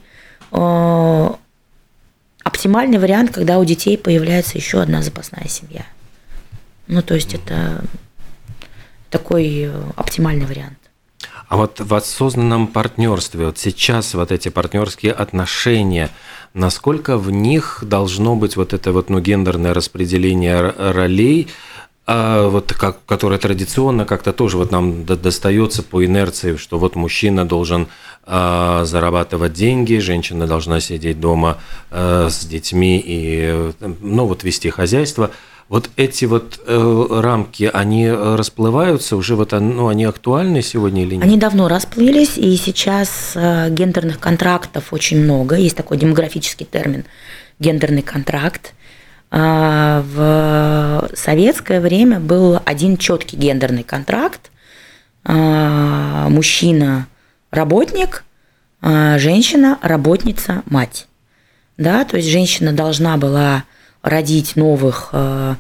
оптимальный 2.45 2.99
вариант, 2.99 3.33
когда 3.33 3.59
у 3.59 3.65
детей 3.65 3.97
появляется 3.97 4.59
еще 4.59 4.83
одна 4.83 5.01
запасная 5.01 5.49
семья. 5.49 5.87
Ну, 6.89 7.01
то 7.01 7.15
есть 7.15 7.33
это 7.33 7.83
такой 9.09 9.71
оптимальный 9.97 10.45
вариант. 10.45 10.77
А 11.49 11.57
вот 11.57 11.81
в 11.81 11.95
осознанном 11.95 12.67
партнерстве, 12.67 13.47
вот 13.47 13.59
сейчас 13.59 14.13
вот 14.13 14.31
эти 14.31 14.51
партнерские 14.51 15.13
отношения, 15.13 16.11
насколько 16.55 17.19
в 17.19 17.31
них 17.31 17.79
должно 17.83 18.37
быть 18.37 18.57
вот 18.57 18.73
это 18.73 18.93
вот 18.93 19.11
ну, 19.11 19.21
гендерное 19.21 19.75
распределение 19.75 20.73
ролей, 20.77 21.49
а 22.05 22.49
вот 22.49 22.73
как, 22.73 23.05
которое 23.07 23.39
традиционно 23.39 24.05
как-то 24.05 24.33
тоже 24.33 24.57
вот 24.57 24.73
нам 24.73 25.05
достается 25.07 25.83
по 25.83 26.05
инерции, 26.05 26.57
что 26.57 26.79
вот 26.79 26.97
мужчина 26.97 27.47
должен 27.47 27.87
а, 28.25 28.85
зарабатывать 28.85 29.53
деньги, 29.53 29.99
женщина 29.99 30.47
должна 30.47 30.81
сидеть 30.81 31.21
дома 31.21 31.59
а, 31.91 32.29
с 32.29 32.45
детьми 32.45 33.03
и 33.05 33.73
ну 34.01 34.27
вот 34.27 34.43
вести 34.43 34.71
хозяйство– 34.71 35.31
вот 35.69 35.91
эти 35.97 36.25
вот 36.27 36.61
э, 36.67 37.07
рамки, 37.11 37.71
они 37.73 38.07
э, 38.07 38.37
расплываются 38.37 39.17
уже, 39.17 39.37
вот, 39.37 39.53
ну, 39.53 39.89
они 39.89 40.05
актуальны 40.05 40.63
сегодня 40.63 41.03
или 41.03 41.15
нет? 41.15 41.25
Они 41.25 41.37
давно 41.37 41.69
расплылись, 41.69 42.37
и 42.37 42.57
сейчас 42.57 43.33
э, 43.35 43.71
гендерных 43.71 44.19
контрактов 44.19 44.93
очень 44.93 45.23
много. 45.23 45.57
Есть 45.57 45.77
такой 45.77 45.97
демографический 45.97 46.67
термин 46.67 47.05
гендерный 47.59 48.03
контракт. 48.03 48.75
Э, 49.31 50.03
в 50.05 51.11
советское 51.15 51.81
время 51.81 52.21
был 52.21 52.61
один 52.65 52.97
четкий 52.97 53.37
гендерный 53.37 53.83
контракт. 53.83 54.51
Э, 55.25 56.27
мужчина 56.29 57.07
работник, 57.51 58.25
э, 58.83 59.19
женщина 59.19 59.79
работница 59.81 60.63
мать. 60.67 61.07
Да, 61.79 62.05
то 62.05 62.19
есть 62.19 62.29
женщина 62.29 62.73
должна 62.73 63.17
была 63.17 63.65
родить 64.03 64.57
новых 64.57 65.11
э, 65.13 65.55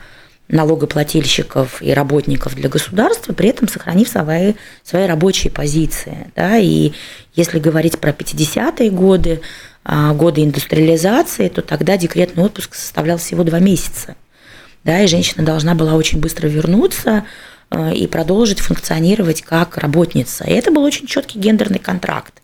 налогоплательщиков 0.48 1.82
и 1.82 1.92
работников 1.92 2.54
для 2.54 2.68
государства, 2.68 3.32
при 3.32 3.48
этом 3.48 3.68
сохранив 3.68 4.08
свои, 4.08 4.54
свои 4.84 5.06
рабочие 5.06 5.50
позиции. 5.50 6.30
Да? 6.36 6.58
И 6.58 6.92
если 7.34 7.58
говорить 7.58 7.98
про 7.98 8.10
50-е 8.10 8.90
годы, 8.90 9.40
э, 9.84 10.12
годы 10.12 10.44
индустриализации, 10.44 11.48
то 11.48 11.62
тогда 11.62 11.96
декретный 11.96 12.44
отпуск 12.44 12.74
составлял 12.74 13.18
всего 13.18 13.44
два 13.44 13.60
месяца. 13.60 14.16
Да, 14.84 15.00
и 15.00 15.06
женщина 15.06 15.44
должна 15.44 15.76
была 15.76 15.94
очень 15.94 16.18
быстро 16.18 16.48
вернуться 16.48 17.24
э, 17.70 17.94
и 17.94 18.08
продолжить 18.08 18.58
функционировать 18.58 19.42
как 19.42 19.78
работница. 19.78 20.44
И 20.44 20.52
это 20.52 20.72
был 20.72 20.82
очень 20.82 21.06
четкий 21.06 21.38
гендерный 21.38 21.78
контракт. 21.78 22.42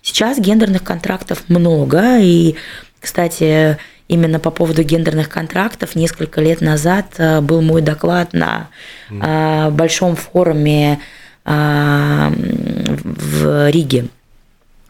Сейчас 0.00 0.38
гендерных 0.38 0.84
контрактов 0.84 1.42
много, 1.48 2.18
и, 2.20 2.54
кстати, 3.00 3.76
именно 4.10 4.40
по 4.40 4.50
поводу 4.50 4.82
гендерных 4.82 5.28
контрактов. 5.28 5.94
Несколько 5.94 6.40
лет 6.40 6.60
назад 6.60 7.06
э, 7.18 7.40
был 7.40 7.62
мой 7.62 7.80
доклад 7.80 8.32
на 8.32 8.68
mm. 9.08 9.70
большом 9.70 10.16
форуме 10.16 11.00
э, 11.44 12.30
в 12.34 13.70
Риге. 13.70 14.08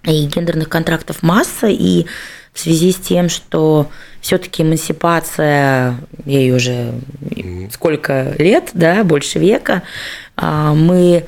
И 0.04 0.24
гендерных 0.24 0.70
контрактов 0.70 1.22
масса, 1.22 1.66
и 1.66 2.06
в 2.54 2.58
связи 2.58 2.92
с 2.92 2.96
тем, 2.96 3.28
что 3.28 3.90
все-таки 4.22 4.62
эмансипация, 4.62 5.96
ей 6.24 6.52
уже 6.52 6.94
сколько 7.70 8.34
лет, 8.38 8.70
да, 8.72 9.04
больше 9.04 9.38
века, 9.38 9.82
мы 10.36 11.26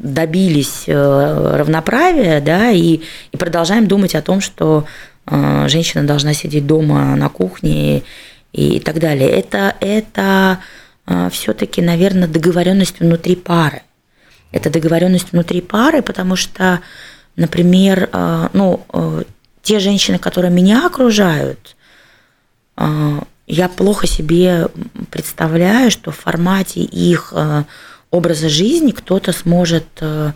добились 0.00 0.84
равноправия, 0.88 2.40
да, 2.40 2.72
и, 2.72 3.00
и 3.30 3.36
продолжаем 3.36 3.86
думать 3.86 4.16
о 4.16 4.22
том, 4.22 4.40
что 4.40 4.86
женщина 5.28 6.04
должна 6.04 6.34
сидеть 6.34 6.66
дома 6.66 7.16
на 7.16 7.28
кухне 7.28 8.02
и, 8.52 8.80
так 8.80 9.00
далее. 9.00 9.28
Это, 9.28 9.74
это 9.80 10.60
а, 11.04 11.30
все-таки, 11.30 11.82
наверное, 11.82 12.28
договоренность 12.28 13.00
внутри 13.00 13.34
пары. 13.36 13.82
Это 14.52 14.70
договоренность 14.70 15.32
внутри 15.32 15.60
пары, 15.60 16.02
потому 16.02 16.36
что, 16.36 16.80
например, 17.34 18.08
а, 18.12 18.50
ну, 18.52 18.86
те 19.62 19.80
женщины, 19.80 20.18
которые 20.18 20.52
меня 20.52 20.86
окружают, 20.86 21.76
я 23.48 23.68
плохо 23.68 24.06
себе 24.06 24.68
представляю, 25.10 25.90
что 25.90 26.10
в 26.10 26.16
формате 26.18 26.80
их 26.80 27.32
образа 28.10 28.48
жизни 28.48 28.92
кто-то 28.92 29.32
сможет 29.32 29.86
э, 30.00 30.32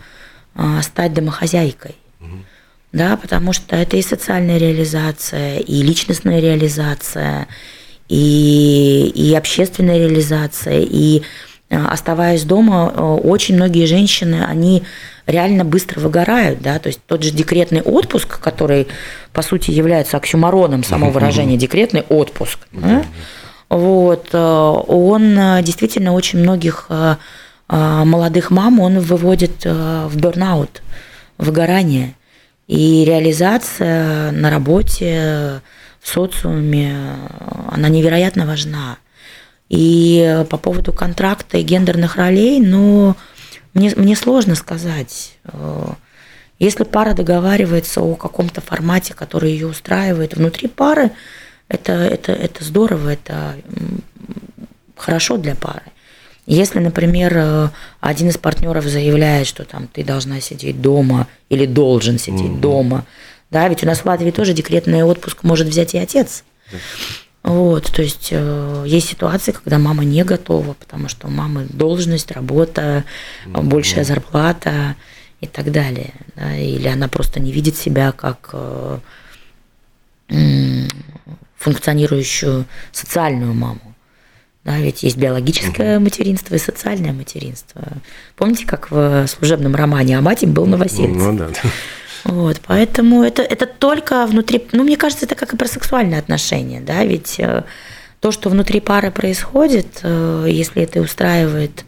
э, 0.55 0.83
стать 0.83 1.14
домохозяйкой. 1.14 1.96
Да, 2.92 3.16
потому 3.16 3.53
что 3.53 3.76
это 3.76 3.96
и 3.96 4.03
социальная 4.03 4.59
реализация, 4.59 5.59
и 5.59 5.83
личностная 5.83 6.40
реализация, 6.40 7.46
и, 8.09 9.12
и 9.14 9.35
общественная 9.35 9.98
реализация, 9.98 10.81
и 10.81 11.22
оставаясь 11.70 12.42
дома, 12.42 12.88
очень 13.22 13.55
многие 13.55 13.87
женщины, 13.87 14.44
они 14.44 14.83
реально 15.26 15.64
быстро 15.64 16.00
выгорают, 16.00 16.61
да, 16.62 16.81
то 16.81 16.88
есть 16.88 16.98
тот 17.07 17.22
же 17.22 17.31
декретный 17.31 17.81
отпуск, 17.81 18.40
который, 18.40 18.88
по 19.33 19.42
сути, 19.42 19.70
является 19.70 20.16
оксюмороном 20.16 20.83
само 20.83 21.11
выражение 21.11 21.57
декретный 21.57 22.03
отпуск, 22.09 22.59
да, 22.72 23.05
вот, 23.70 24.31
э, 24.33 24.38
он 24.38 25.38
э, 25.38 25.62
действительно 25.62 26.12
очень 26.12 26.40
многих 26.40 26.87
э, 26.88 27.14
молодых 27.68 28.50
мам, 28.50 28.81
он 28.81 28.98
выводит 28.98 29.64
в 29.64 30.16
бернаут, 30.16 30.83
выгорание. 31.38 32.16
И 32.70 33.04
реализация 33.04 34.30
на 34.30 34.48
работе, 34.48 35.61
в 35.98 36.09
социуме, 36.09 37.16
она 37.68 37.88
невероятно 37.88 38.46
важна. 38.46 38.98
И 39.68 40.44
по 40.48 40.56
поводу 40.56 40.92
контракта 40.92 41.59
и 41.59 41.62
гендерных 41.62 42.14
ролей, 42.14 42.61
ну, 42.61 43.16
мне, 43.74 43.92
мне 43.96 44.14
сложно 44.14 44.54
сказать. 44.54 45.37
Если 46.61 46.85
пара 46.85 47.12
договаривается 47.12 48.02
о 48.02 48.14
каком-то 48.14 48.61
формате, 48.61 49.14
который 49.14 49.50
ее 49.50 49.66
устраивает 49.66 50.37
внутри 50.37 50.68
пары, 50.68 51.11
это, 51.66 51.94
это, 51.94 52.30
это 52.30 52.62
здорово, 52.62 53.14
это 53.14 53.56
хорошо 54.94 55.38
для 55.38 55.56
пары. 55.56 55.83
Если, 56.46 56.79
например, 56.79 57.33
э, 57.37 57.68
один 58.00 58.29
из 58.29 58.38
партнеров 58.38 58.85
заявляет, 58.85 59.46
что 59.46 59.64
там 59.64 59.87
ты 59.87 60.03
должна 60.03 60.40
сидеть 60.40 60.81
дома 60.81 61.29
или 61.48 61.66
должен 61.66 62.18
сидеть 62.18 62.53
mm-hmm. 62.53 62.61
дома, 62.61 63.05
да, 63.50 63.68
ведь 63.68 63.83
у 63.83 63.87
нас 63.87 64.00
в 64.00 64.07
Латвии 64.07 64.31
тоже 64.31 64.53
декретный 64.53 65.03
отпуск 65.03 65.42
может 65.42 65.68
взять 65.68 65.94
и 65.94 65.98
отец. 65.98 66.44
Вот, 67.42 67.90
то 67.90 68.03
есть 68.03 68.29
э, 68.33 68.85
есть 68.87 69.09
ситуации, 69.09 69.53
когда 69.53 69.79
мама 69.79 70.05
не 70.05 70.24
готова, 70.24 70.74
потому 70.74 71.09
что 71.09 71.26
у 71.26 71.31
мамы 71.31 71.66
должность, 71.70 72.31
работа, 72.33 73.05
mm-hmm. 73.46 73.62
большая 73.62 74.05
зарплата 74.05 74.96
и 75.40 75.46
так 75.46 75.72
далее. 75.72 76.12
Да, 76.37 76.55
или 76.55 76.87
она 76.88 77.09
просто 77.09 77.40
не 77.40 77.50
видит 77.50 77.76
себя 77.76 78.12
как 78.12 78.50
э, 78.53 78.98
функционирующую 81.57 82.66
социальную 82.92 83.55
маму. 83.55 83.89
Да, 84.64 84.77
ведь 84.77 85.03
есть 85.03 85.16
биологическое 85.16 85.96
угу. 85.96 86.05
материнство 86.05 86.55
и 86.55 86.59
социальное 86.59 87.12
материнство. 87.12 87.83
Помните, 88.37 88.66
как 88.66 88.90
в 88.90 89.27
служебном 89.27 89.75
романе 89.75 90.18
Аматим 90.18 90.53
был 90.53 90.66
новосельцем? 90.66 91.18
Ну 91.18 91.33
да. 91.38 91.49
Вот, 92.25 92.61
поэтому 92.66 93.23
это, 93.23 93.42
это 93.42 93.66
только 93.66 94.27
внутри, 94.27 94.66
ну, 94.73 94.85
мне 94.85 94.99
кажется, 94.99 95.25
это 95.25 95.35
как 95.35 95.55
и 95.55 95.57
про 95.57 95.66
сексуальные 95.66 96.18
отношения, 96.18 96.83
да, 96.83 97.03
ведь 97.05 97.37
э, 97.38 97.64
то, 98.20 98.31
что 98.31 98.51
внутри 98.51 98.81
пары 98.81 99.11
происходит, 99.11 100.01
э, 100.03 100.46
если 100.51 100.83
это 100.83 101.01
устраивает 101.01 101.87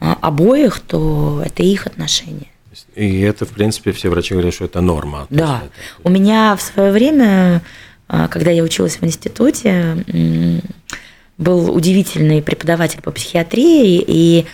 э, 0.00 0.14
обоих, 0.20 0.80
то 0.80 1.42
это 1.44 1.62
их 1.62 1.86
отношения. 1.86 2.48
И 2.94 3.20
это, 3.20 3.46
в 3.46 3.50
принципе, 3.50 3.92
все 3.92 4.10
врачи 4.10 4.34
говорят, 4.34 4.52
что 4.52 4.66
это 4.66 4.82
норма. 4.82 5.26
Да. 5.30 5.62
Это... 5.64 5.72
У 6.04 6.10
меня 6.10 6.56
в 6.56 6.62
свое 6.62 6.92
время 6.92 7.62
когда 8.28 8.50
я 8.50 8.64
училась 8.64 8.96
в 8.96 9.04
институте, 9.04 10.04
был 11.40 11.74
удивительный 11.74 12.42
преподаватель 12.42 13.00
по 13.00 13.10
психиатрии, 13.10 14.04
и 14.06 14.46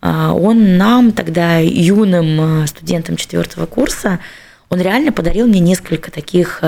а, 0.00 0.34
он 0.34 0.76
нам 0.76 1.12
тогда, 1.12 1.58
юным 1.58 2.40
а, 2.62 2.66
студентам 2.66 3.16
четвертого 3.16 3.66
курса, 3.66 4.18
он 4.68 4.80
реально 4.80 5.12
подарил 5.12 5.46
мне 5.46 5.60
несколько 5.60 6.10
таких 6.10 6.62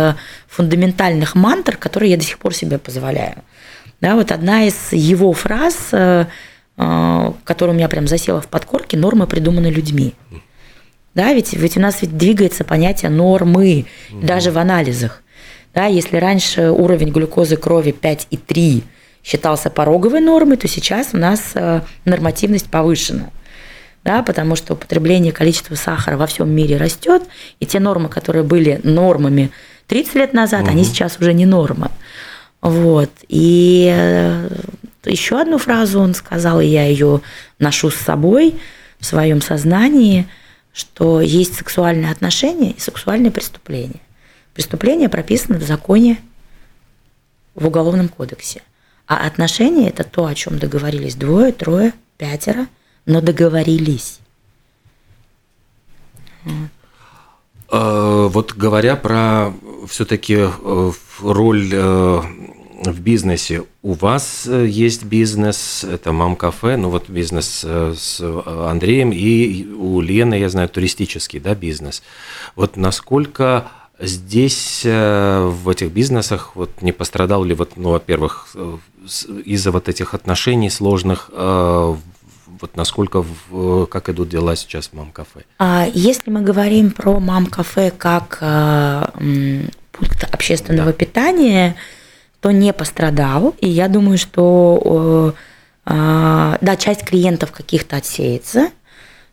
фундаментальных 0.47 1.35
мантр, 1.35 1.79
которые 1.79 2.11
я 2.11 2.19
до 2.19 2.23
сих 2.23 2.39
пор 2.39 2.55
себе 2.55 2.79
позволяю. 2.79 3.37
Да, 4.03 4.15
вот 4.15 4.31
одна 4.31 4.65
из 4.65 4.93
его 4.93 5.33
фраз, 5.33 5.89
которая 6.77 7.35
у 7.57 7.73
меня 7.73 7.89
прям 7.89 8.07
засела 8.07 8.43
в 8.43 8.49
подкорке, 8.49 8.99
нормы 8.99 9.27
придуманы 9.27 9.69
людьми. 9.69 10.13
Да, 11.15 11.33
ведь, 11.33 11.55
ведь 11.55 11.79
у 11.79 11.81
нас 11.81 12.03
ведь 12.03 12.15
двигается 12.15 12.63
понятие 12.63 13.11
нормы, 13.11 13.87
угу. 14.11 14.27
даже 14.27 14.51
в 14.51 14.59
анализах. 14.59 15.23
Да, 15.73 15.87
если 15.87 16.19
раньше 16.19 16.73
уровень 16.73 17.09
глюкозы 17.09 17.57
крови 17.57 17.97
5,3 17.99 18.83
считался 19.25 19.71
пороговой 19.71 20.21
нормой, 20.21 20.57
то 20.57 20.69
сейчас 20.69 21.09
у 21.15 21.17
нас 21.17 21.53
э, 21.55 21.81
нормативность 22.05 22.71
повышена. 22.71 23.31
Да, 24.05 24.23
потому 24.23 24.55
что 24.55 24.75
употребление 24.75 25.33
количества 25.33 25.77
сахара 25.77 26.19
во 26.19 26.27
всем 26.27 26.51
мире 26.51 26.77
растет, 26.77 27.23
и 27.59 27.65
те 27.65 27.81
нормы, 27.81 28.11
которые 28.11 28.45
были 28.45 28.79
нормами 28.85 29.51
30 29.87 30.15
лет 30.17 30.35
назад, 30.35 30.65
угу. 30.65 30.71
они 30.71 30.85
сейчас 30.85 31.19
уже 31.19 31.33
не 31.33 31.47
норма. 31.47 31.91
Вот. 32.61 33.11
И 33.29 33.91
э, 33.91 34.51
еще 35.07 35.41
одну 35.41 35.57
фразу 35.57 36.01
он 36.01 36.13
сказал, 36.15 36.61
и 36.61 36.67
я 36.67 36.85
ее 36.85 37.23
ношу 37.59 37.91
с 37.91 37.97
собой 37.97 38.57
в 39.01 39.07
своем 39.07 39.41
сознании, 39.41 40.29
что 40.75 41.23
есть 41.23 41.55
сексуальные 41.55 42.11
отношения 42.11 42.73
и 42.73 42.81
сексуальные 42.81 43.31
преступления. 43.31 44.01
Преступление 44.53 45.09
прописано 45.09 45.59
в 45.59 45.63
законе, 45.63 46.19
в 47.55 47.67
Уголовном 47.67 48.09
кодексе. 48.09 48.61
А 49.07 49.27
отношения– 49.27 49.89
это 49.91 50.05
то, 50.05 50.27
о 50.27 50.35
чем 50.35 50.59
договорились 50.59 51.15
двое, 51.15 51.53
трое, 51.53 51.93
пятеро, 52.17 52.67
но 53.07 53.21
договорились. 53.21 54.21
А, 57.69 58.29
вот 58.29 58.55
говоря 58.55 58.97
про 58.97 59.53
все-таки 59.89 60.37
э, 60.39 60.93
роль 61.21 61.71
э, 61.73 62.21
в 62.85 63.01
бизнесе. 63.01 63.65
У 63.83 63.93
вас 63.93 64.47
э, 64.47 64.67
есть 64.67 65.05
бизнес, 65.05 65.85
это 65.85 66.13
мам-кафе, 66.13 66.77
ну 66.77 66.91
вот 66.91 67.09
бизнес 67.09 67.65
с 67.65 68.21
Андреем, 68.47 69.13
и 69.13 69.67
у 69.67 70.01
Лены, 70.01 70.35
я 70.35 70.49
знаю, 70.49 70.69
туристический 70.69 71.41
да, 71.41 71.55
бизнес. 71.55 72.03
Вот 72.57 72.77
насколько 72.77 73.69
Здесь, 74.01 74.81
в 74.85 75.69
этих 75.69 75.93
бизнесах, 75.93 76.57
вот 76.57 76.83
не 76.83 76.91
пострадал 76.91 77.45
ли, 77.45 77.55
вот, 77.55 77.77
ну, 77.77 77.91
во-первых, 77.91 78.49
из-за 79.45 79.71
вот 79.71 79.89
этих 79.89 80.15
отношений 80.15 80.71
сложных, 80.71 81.31
э, 81.33 81.97
вот 82.61 82.77
насколько, 82.77 83.25
как 83.91 84.09
идут 84.09 84.29
дела 84.29 84.57
сейчас 84.57 84.89
в 84.89 84.93
мам-кафе? 84.95 85.43
А 85.59 85.87
если 85.93 86.31
мы 86.31 86.41
говорим 86.41 86.91
про 86.93 87.19
мам-кафе 87.21 87.91
как 87.91 88.39
пункт 89.93 90.25
общественного 90.31 90.93
да. 90.93 90.93
питания, 90.93 91.77
то 92.41 92.51
не 92.51 92.73
пострадал. 92.73 93.55
И 93.61 93.69
я 93.69 93.89
думаю, 93.89 94.19
что 94.19 95.35
да, 95.85 96.77
часть 96.79 97.05
клиентов 97.05 97.53
каких-то 97.53 97.97
отсеется, 97.97 98.71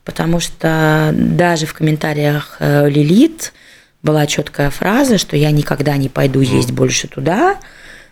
потому 0.04 0.40
что 0.40 1.12
даже 1.14 1.66
в 1.66 1.74
комментариях 1.74 2.58
Лилит 2.60 3.54
была 4.04 4.26
четкая 4.26 4.70
фраза, 4.70 5.18
что 5.18 5.38
я 5.38 5.52
никогда 5.52 5.96
не 5.96 6.10
пойду 6.10 6.42
есть 6.42 6.72
больше 6.72 7.08
туда. 7.08 7.60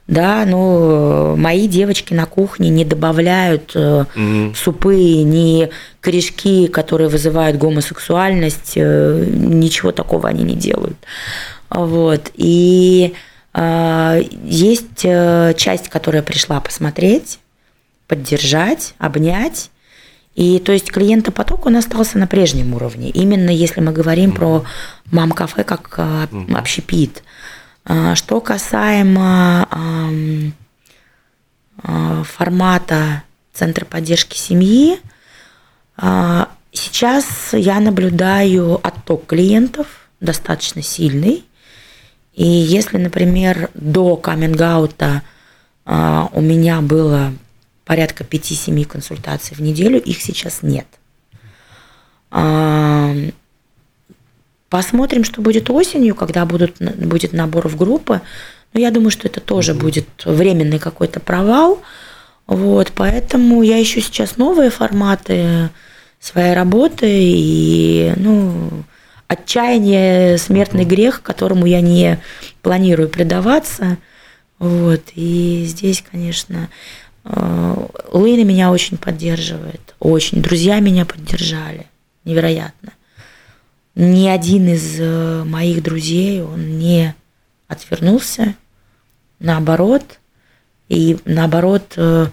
Да, 0.10 0.44
но 0.48 1.36
мои 1.38 1.68
девочки 1.68 2.16
на 2.16 2.26
кухне 2.26 2.70
не 2.70 2.84
добавляют 2.84 3.76
mm-hmm. 3.76 4.56
супы, 4.56 4.96
ни 4.96 5.70
корешки, 6.02 6.66
которые 6.66 7.10
вызывают 7.10 7.58
гомосексуальность, 7.58 8.74
э, 8.76 9.26
ничего 9.28 9.92
такого 9.92 10.28
они 10.28 10.42
не 10.44 10.56
делают. 10.56 10.98
Вот. 11.70 12.32
И 12.34 13.14
э, 13.54 14.22
есть 14.44 15.04
э, 15.04 15.54
часть, 15.56 15.90
которая 15.90 16.24
пришла 16.24 16.60
посмотреть, 16.60 17.38
поддержать, 18.08 18.96
обнять. 18.98 19.70
И 20.34 20.58
то 20.58 20.72
есть 20.72 20.92
клиентопоток 20.92 21.68
он 21.68 21.76
остался 21.76 22.18
на 22.18 22.26
прежнем 22.26 22.74
уровне. 22.74 23.12
Именно 23.12 23.52
если 23.52 23.80
мы 23.80 23.92
говорим 23.92 24.32
mm-hmm. 24.32 24.36
про 24.36 24.64
мам-кафе 25.12 25.64
как 25.64 26.00
mm-hmm. 26.00 26.58
общепит. 26.58 27.22
А, 27.22 27.30
что 28.16 28.40
касаемо 28.42 29.68
а, 31.82 32.24
формата 32.24 33.24
Центра 33.54 33.84
поддержки 33.86 34.38
семьи, 34.38 35.00
сейчас 36.72 37.50
я 37.54 37.80
наблюдаю 37.80 38.80
отток 38.86 39.26
клиентов 39.26 39.88
достаточно 40.20 40.82
сильный. 40.82 41.44
И 42.34 42.46
если, 42.46 42.98
например, 42.98 43.70
до 43.74 44.16
каминг-аута 44.16 45.24
у 45.86 46.42
меня 46.42 46.82
было 46.82 47.34
порядка 47.86 48.24
5-7 48.24 48.86
консультаций 48.86 49.58
в 49.58 49.62
неделю, 49.62 50.00
их 50.00 50.22
сейчас 50.22 50.62
нет. 50.62 50.88
Посмотрим, 54.70 55.24
что 55.24 55.42
будет 55.42 55.70
осенью, 55.70 56.16
когда 56.16 56.46
будут, 56.46 56.78
будет 56.80 57.34
набор 57.34 57.68
в 57.68 57.76
группы. 57.76 58.22
Но 58.74 58.80
я 58.80 58.92
думаю, 58.92 59.10
что 59.10 59.28
это 59.28 59.40
тоже 59.40 59.74
mm 59.74 59.80
будет 59.80 60.08
временный 60.26 60.80
какой-то 60.80 61.20
провал. 61.20 61.82
Вот, 62.46 62.92
поэтому 62.96 63.64
я 63.64 63.82
ищу 63.82 64.02
сейчас 64.02 64.38
новые 64.38 64.70
форматы. 64.70 65.70
своей 66.20 66.54
работы 66.54 67.08
и, 67.08 68.14
ну, 68.18 68.84
отчаяние, 69.28 70.38
смертный 70.38 70.84
грех, 70.84 71.22
которому 71.22 71.66
я 71.66 71.82
не 71.82 72.20
планирую 72.62 73.10
предаваться. 73.10 73.98
Вот. 74.58 75.02
И 75.16 75.64
здесь, 75.66 76.04
конечно, 76.12 76.70
э, 77.24 77.76
Лейна 78.12 78.44
меня 78.44 78.72
очень 78.72 78.98
поддерживает, 78.98 79.96
очень. 80.00 80.42
Друзья 80.42 80.80
меня 80.80 81.06
поддержали, 81.06 81.86
невероятно. 82.26 82.92
Ни 84.02 84.30
один 84.30 84.70
из 84.70 84.98
э, 84.98 85.44
моих 85.44 85.84
друзей, 85.84 86.42
он 86.42 86.78
не 86.80 87.14
отвернулся, 87.68 88.56
наоборот. 89.40 90.20
И 90.88 91.18
наоборот, 91.26 91.96
э, 91.98 92.28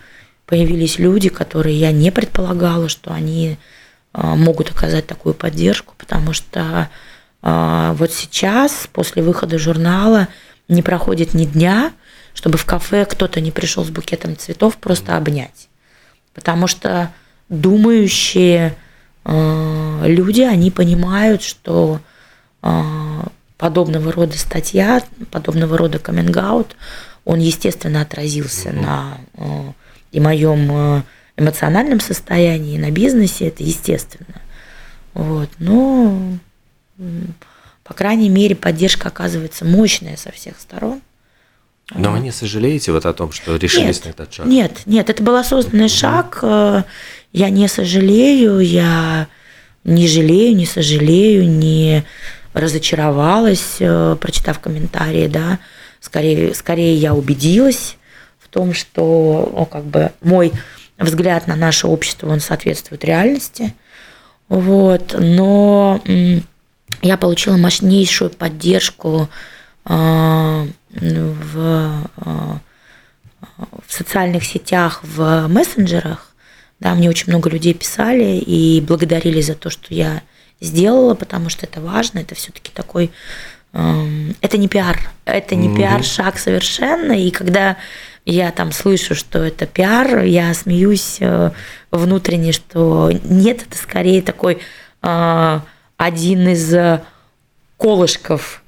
появились 0.46 1.00
люди, 1.00 1.29
которые 1.29 1.76
я 1.76 1.90
не 1.90 2.12
предполагала, 2.12 2.88
что 2.88 3.12
они 3.12 3.59
могут 4.12 4.70
оказать 4.70 5.07
такую 5.07 5.35
поддержку, 5.35 5.92
потому 5.98 6.33
что 6.33 6.88
вот 7.42 8.12
сейчас, 8.12 8.88
после 8.90 9.22
выхода 9.22 9.59
журнала, 9.59 10.29
не 10.68 10.83
проходит 10.83 11.35
ни 11.35 11.44
дня, 11.44 11.92
чтобы 12.33 12.57
в 12.57 12.64
кафе 12.64 13.05
кто-то 13.05 13.42
не 13.42 13.50
пришел 13.50 13.85
с 13.85 13.90
букетом 13.90 14.38
цветов 14.38 14.79
просто 14.79 15.18
обнять. 15.18 15.68
Потому 16.33 16.66
что 16.66 17.12
думающие 17.48 18.68
э, 18.68 18.86
люди, 19.29 20.43
они 20.43 20.71
понимают, 20.71 21.43
что 21.43 22.01
э, 22.62 22.83
подобного 23.59 24.12
рода 24.12 24.39
статья, 24.39 25.03
подобного 25.31 25.77
рода 25.77 25.99
каминг 25.99 26.37
он, 27.25 27.41
естественно, 27.41 28.03
отразился 28.03 28.69
mm-hmm. 28.69 28.83
на 28.83 29.19
э, 29.35 29.73
и 30.12 30.21
моем 30.21 31.03
эмоциональном 31.37 32.01
состоянии, 32.01 32.77
и 32.77 32.79
на 32.79 32.91
бизнесе, 32.91 33.49
это 33.49 33.62
естественно. 33.62 34.41
Вот. 35.12 35.49
Но, 35.59 36.39
по 37.85 37.95
крайней 37.95 38.29
мере, 38.29 38.55
поддержка 38.55 39.09
оказывается 39.09 39.65
мощная 39.65 40.17
со 40.17 40.31
всех 40.31 40.59
сторон. 40.59 41.01
Но 41.95 42.11
вы 42.11 42.19
не 42.19 42.33
сожалеете 42.33 42.91
вот 42.91 43.07
о 43.07 43.12
том, 43.12 43.31
что 43.31 43.57
решились 43.57 43.97
нет, 43.97 44.05
на 44.05 44.09
этот 44.11 44.35
шаг? 44.35 44.47
Нет, 44.47 44.81
нет, 44.87 45.09
это 45.09 45.23
был 45.23 45.37
осознанный 45.37 45.89
шаг. 45.89 46.43
Я 47.37 47.51
не 47.51 47.68
сожалею, 47.68 48.61
я 48.61 49.29
не 49.85 50.09
жалею, 50.09 50.57
не 50.57 50.64
сожалею, 50.64 51.46
не 51.46 52.03
разочаровалась, 52.55 53.77
э, 53.79 54.16
прочитав 54.18 54.59
комментарии, 54.59 55.27
да. 55.27 55.59
Скорее, 56.01 56.55
скорее 56.55 56.96
я 56.96 57.12
убедилась 57.12 57.99
в 58.38 58.49
том, 58.49 58.72
что 58.72 59.53
ну, 59.55 59.66
как 59.66 59.85
бы 59.85 60.12
мой 60.22 60.51
взгляд 60.96 61.46
на 61.46 61.57
наше 61.57 61.88
общество, 61.88 62.31
он 62.31 62.40
соответствует 62.40 63.05
реальности. 63.05 63.75
Вот. 64.49 65.14
Но 65.18 66.01
я 67.03 67.18
получила 67.18 67.59
мощнейшую 67.59 68.31
поддержку 68.31 69.29
э, 69.85 69.90
в, 69.90 71.59
э, 71.59 72.59
в 73.87 73.92
социальных 73.92 74.42
сетях, 74.42 75.01
в 75.03 75.49
мессенджерах. 75.49 76.33
Да, 76.81 76.95
мне 76.95 77.09
очень 77.09 77.29
много 77.29 77.49
людей 77.49 77.75
писали 77.75 78.39
и 78.39 78.81
благодарили 78.81 79.41
за 79.41 79.55
то, 79.55 79.71
что 79.71 79.95
я 79.95 80.23
сделала, 80.61 81.15
потому 81.15 81.49
что 81.49 81.67
это 81.67 81.81
важно, 81.81 82.19
это 82.19 82.35
все-таки 82.35 82.71
такой 82.73 83.11
эм, 83.73 84.37
это 84.41 84.59
не 84.59 84.69
пиар, 84.69 84.99
это 85.25 85.55
не 85.55 85.69
mm-hmm. 85.69 85.77
пиар-шаг 85.77 86.39
совершенно, 86.39 87.12
и 87.12 87.31
когда 87.31 87.77
я 88.25 88.51
там 88.51 88.73
слышу, 88.73 89.15
что 89.15 89.39
это 89.39 89.67
пиар, 89.67 90.25
я 90.25 90.53
смеюсь 90.53 91.19
э, 91.21 91.51
внутренне, 91.91 92.53
что 92.53 93.11
нет, 93.25 93.62
это 93.69 93.79
скорее 93.79 94.21
такой 94.21 94.59
э, 95.03 95.61
один 95.97 96.49
из 96.49 97.01
колышков 97.77 98.62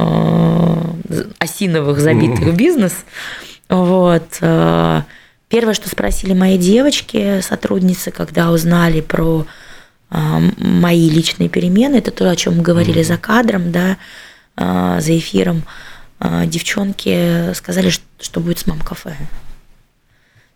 Э, 0.00 1.32
осиновых 1.40 1.98
забитых 1.98 2.54
бизнес. 2.56 3.04
Вот. 3.68 4.38
Э, 5.48 5.50
первое, 5.50 5.74
что 5.74 5.88
спросили 5.88 6.34
мои 6.34 6.58
девочки, 6.58 7.40
сотрудницы, 7.40 8.10
когда 8.10 8.50
узнали 8.50 9.00
про 9.00 9.46
э, 10.10 10.16
мои 10.58 11.08
личные 11.08 11.48
перемены, 11.48 11.96
это 11.96 12.10
то, 12.10 12.30
о 12.30 12.36
чем 12.36 12.56
мы 12.56 12.62
говорили 12.62 13.02
за 13.02 13.16
кадром, 13.16 13.72
да, 13.72 13.96
за 14.56 15.16
эфиром, 15.16 15.62
девчонки 16.20 17.54
сказали, 17.54 17.90
что 18.18 18.40
будет 18.40 18.58
с 18.58 18.66
мам-кафе. 18.66 19.14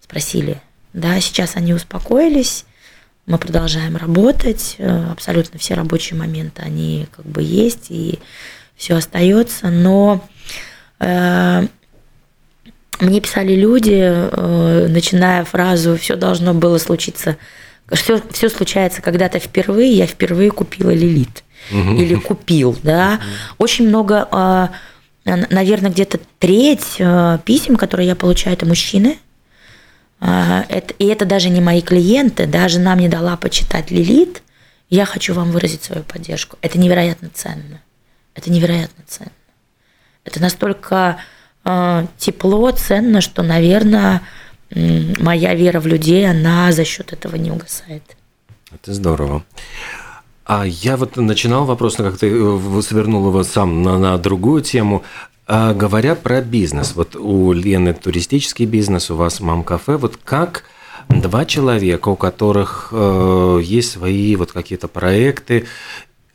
Спросили. 0.00 0.60
Да, 0.92 1.20
сейчас 1.20 1.54
они 1.54 1.72
успокоились, 1.72 2.64
мы 3.26 3.38
продолжаем 3.38 3.96
работать, 3.96 4.76
абсолютно 4.80 5.60
все 5.60 5.74
рабочие 5.74 6.18
моменты, 6.18 6.62
они 6.62 7.06
как 7.14 7.24
бы 7.24 7.44
есть, 7.44 7.86
и 7.90 8.18
все 8.74 8.96
остается, 8.96 9.68
но 9.68 10.28
э, 10.98 11.68
мне 13.02 13.20
писали 13.20 13.54
люди, 13.54 13.98
э, 14.00 14.86
начиная 14.88 15.44
фразу 15.44 15.96
«все 15.96 16.16
должно 16.16 16.54
было 16.54 16.78
случиться», 16.78 17.36
все, 17.90 18.20
все 18.30 18.48
случается 18.48 19.02
когда-то 19.02 19.38
впервые, 19.38 19.92
я 19.92 20.06
впервые 20.06 20.50
купила 20.50 20.90
Лилит. 20.90 21.44
Угу. 21.70 21.96
Или 22.00 22.14
купил, 22.14 22.78
да. 22.82 23.14
Угу. 23.14 23.64
Очень 23.64 23.88
много, 23.88 24.28
э, 24.30 24.68
наверное, 25.50 25.90
где-то 25.90 26.20
треть 26.38 26.96
э, 26.98 27.38
писем, 27.44 27.76
которые 27.76 28.08
я 28.08 28.16
получаю, 28.16 28.56
это 28.56 28.66
мужчины. 28.66 29.18
Это, 30.24 30.94
и 31.00 31.06
это 31.06 31.24
даже 31.24 31.48
не 31.48 31.60
мои 31.60 31.82
клиенты, 31.82 32.46
да, 32.46 32.68
жена 32.68 32.94
мне 32.94 33.08
дала 33.08 33.36
почитать 33.36 33.90
Лилит, 33.90 34.40
я 34.88 35.04
хочу 35.04 35.34
вам 35.34 35.50
выразить 35.50 35.82
свою 35.82 36.04
поддержку. 36.04 36.58
Это 36.62 36.78
невероятно 36.78 37.28
ценно. 37.34 37.82
Это 38.36 38.48
невероятно 38.52 39.02
ценно. 39.08 39.32
Это 40.24 40.40
настолько 40.40 41.18
тепло, 41.64 42.70
ценно, 42.72 43.20
что, 43.20 43.42
наверное, 43.42 44.22
моя 44.74 45.54
вера 45.54 45.80
в 45.80 45.86
людей, 45.86 46.28
она 46.28 46.72
за 46.72 46.84
счет 46.84 47.12
этого 47.12 47.36
не 47.36 47.50
угасает. 47.50 48.02
Это 48.72 48.94
здорово. 48.94 49.44
А 50.44 50.64
я 50.66 50.96
вот 50.96 51.16
начинал 51.16 51.64
вопрос, 51.64 51.98
но 51.98 52.10
как-то 52.10 52.26
э, 52.26 52.82
свернул 52.82 53.28
его 53.28 53.44
сам 53.44 53.82
на, 53.82 53.98
на 53.98 54.18
другую 54.18 54.62
тему. 54.62 55.04
А, 55.46 55.72
говоря 55.72 56.14
про 56.14 56.40
бизнес, 56.40 56.94
вот 56.94 57.14
у 57.14 57.52
Лены 57.52 57.94
туристический 57.94 58.66
бизнес, 58.66 59.10
у 59.10 59.16
вас 59.16 59.40
мам-кафе, 59.40 59.96
вот 59.96 60.16
как 60.16 60.64
два 61.08 61.44
человека, 61.44 62.08
у 62.08 62.16
которых 62.16 62.88
э, 62.92 63.60
есть 63.62 63.92
свои 63.92 64.34
вот 64.36 64.52
какие-то 64.52 64.88
проекты, 64.88 65.66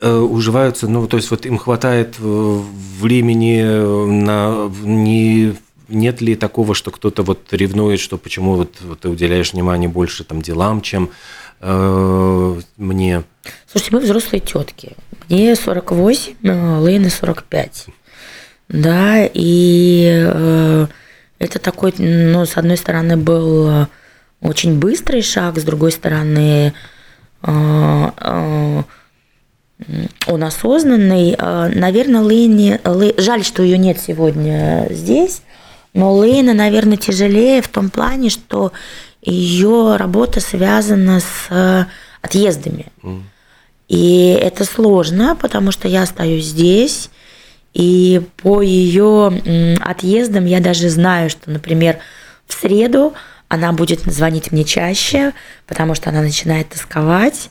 уживаются, 0.06 0.88
ну, 0.88 1.06
то 1.06 1.16
есть 1.16 1.30
вот 1.30 1.44
им 1.46 1.58
хватает 1.58 2.16
э, 2.18 2.60
времени 3.00 3.62
на 4.06 4.70
не 4.82 5.54
нет 5.88 6.20
ли 6.20 6.36
такого, 6.36 6.74
что 6.74 6.90
кто-то 6.90 7.22
вот 7.22 7.52
ревнует, 7.52 7.98
что 7.98 8.18
почему 8.18 8.54
вот, 8.54 8.76
вот 8.82 9.00
ты 9.00 9.08
уделяешь 9.08 9.52
внимание 9.52 9.88
больше 9.88 10.22
там 10.22 10.42
делам, 10.42 10.82
чем 10.82 11.10
э, 11.60 12.60
мне? 12.76 13.24
Слушайте, 13.66 13.96
мы 13.96 14.00
взрослые 14.02 14.40
тетки. 14.40 14.96
Мне 15.28 15.56
48, 15.56 16.34
Лейна 16.42 17.10
45. 17.10 17.86
Да, 18.68 19.24
и 19.32 20.26
э, 20.30 20.86
это 21.38 21.58
такой, 21.58 21.94
ну, 21.96 22.44
с 22.44 22.56
одной 22.58 22.76
стороны, 22.76 23.16
был 23.16 23.86
очень 24.40 24.78
быстрый 24.78 25.22
шаг, 25.22 25.58
с 25.58 25.64
другой 25.64 25.92
стороны, 25.92 26.74
э, 27.42 28.10
э, 28.16 28.82
он 30.26 30.44
осознанный. 30.44 31.34
А, 31.38 31.68
наверное, 31.68 32.22
Лейни... 32.22 32.80
Жаль, 33.20 33.44
что 33.44 33.62
ее 33.62 33.78
нет 33.78 33.98
сегодня 34.00 34.86
здесь, 34.90 35.42
но 35.94 36.14
Лейна, 36.14 36.54
наверное, 36.54 36.96
тяжелее 36.96 37.62
в 37.62 37.68
том 37.68 37.90
плане, 37.90 38.30
что 38.30 38.72
ее 39.22 39.96
работа 39.96 40.40
связана 40.40 41.20
с 41.20 41.50
э, 41.50 41.84
отъездами. 42.22 42.86
Mm. 43.02 43.22
И 43.88 44.38
это 44.40 44.64
сложно, 44.64 45.34
потому 45.34 45.72
что 45.72 45.88
я 45.88 46.02
остаюсь 46.02 46.44
здесь, 46.44 47.10
и 47.72 48.20
по 48.36 48.60
ее 48.60 49.76
отъездам 49.80 50.44
я 50.44 50.60
даже 50.60 50.88
знаю, 50.88 51.30
что, 51.30 51.50
например, 51.50 51.98
в 52.46 52.52
среду 52.52 53.14
она 53.48 53.72
будет 53.72 54.00
звонить 54.00 54.52
мне 54.52 54.64
чаще, 54.64 55.32
потому 55.66 55.94
что 55.94 56.10
она 56.10 56.20
начинает 56.20 56.68
тосковать. 56.68 57.50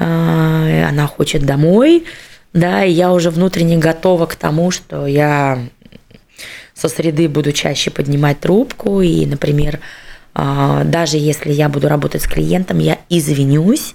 А, 0.00 0.88
она 0.88 1.06
хочет 1.08 1.44
домой, 1.44 2.04
да, 2.52 2.84
и 2.84 2.92
я 2.92 3.12
уже 3.12 3.30
внутренне 3.30 3.76
готова 3.78 4.26
к 4.26 4.36
тому, 4.36 4.70
что 4.70 5.06
я 5.06 5.58
со 6.72 6.88
среды 6.88 7.28
буду 7.28 7.50
чаще 7.52 7.90
поднимать 7.90 8.38
трубку, 8.38 9.00
и, 9.00 9.26
например, 9.26 9.80
а, 10.34 10.84
даже 10.84 11.16
если 11.16 11.50
я 11.50 11.68
буду 11.68 11.88
работать 11.88 12.22
с 12.22 12.28
клиентом, 12.28 12.78
я 12.78 12.98
извинюсь 13.08 13.94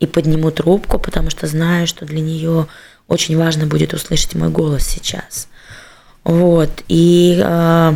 и 0.00 0.08
подниму 0.08 0.50
трубку, 0.50 0.98
потому 0.98 1.30
что 1.30 1.46
знаю, 1.46 1.86
что 1.86 2.04
для 2.04 2.20
нее 2.20 2.66
очень 3.06 3.38
важно 3.38 3.66
будет 3.66 3.94
услышать 3.94 4.34
мой 4.34 4.48
голос 4.48 4.82
сейчас. 4.84 5.46
Вот. 6.24 6.70
И, 6.88 7.40
а, 7.44 7.94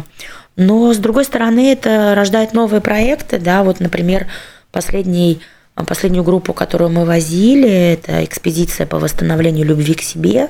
но 0.55 0.95
с 0.95 0.99
другой 0.99 1.25
стороны, 1.25 1.73
это 1.73 2.15
рождает 2.15 2.53
новые 2.53 2.81
проекты, 2.81 3.41
да, 3.41 3.65
вот, 3.65 3.81
например, 3.81 4.29
последний 4.71 5.41
Последнюю 5.87 6.25
группу, 6.25 6.53
которую 6.53 6.91
мы 6.91 7.05
возили, 7.05 7.93
это 7.93 8.25
экспедиция 8.25 8.87
по 8.87 8.99
восстановлению 8.99 9.67
любви 9.67 9.95
к 9.95 10.03
себе, 10.03 10.49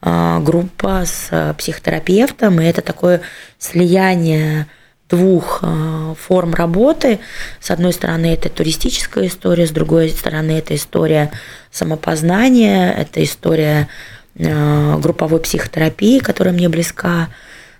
группа 0.00 1.04
с 1.06 1.54
психотерапевтом, 1.58 2.60
и 2.60 2.64
это 2.64 2.82
такое 2.82 3.20
слияние 3.58 4.66
двух 5.08 5.64
форм 6.20 6.54
работы. 6.54 7.18
С 7.60 7.70
одной 7.70 7.92
стороны, 7.92 8.26
это 8.26 8.50
туристическая 8.50 9.26
история, 9.26 9.66
с 9.66 9.70
другой 9.70 10.10
стороны, 10.10 10.52
это 10.52 10.74
история 10.74 11.30
самопознания, 11.70 12.92
это 12.92 13.24
история 13.24 13.88
групповой 14.34 15.40
психотерапии, 15.40 16.18
которая 16.18 16.52
мне 16.52 16.68
близка. 16.68 17.28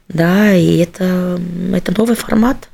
Да, 0.08 0.54
и 0.54 0.78
это, 0.78 1.38
это 1.74 1.92
новый 1.96 2.16
формат. 2.16 2.68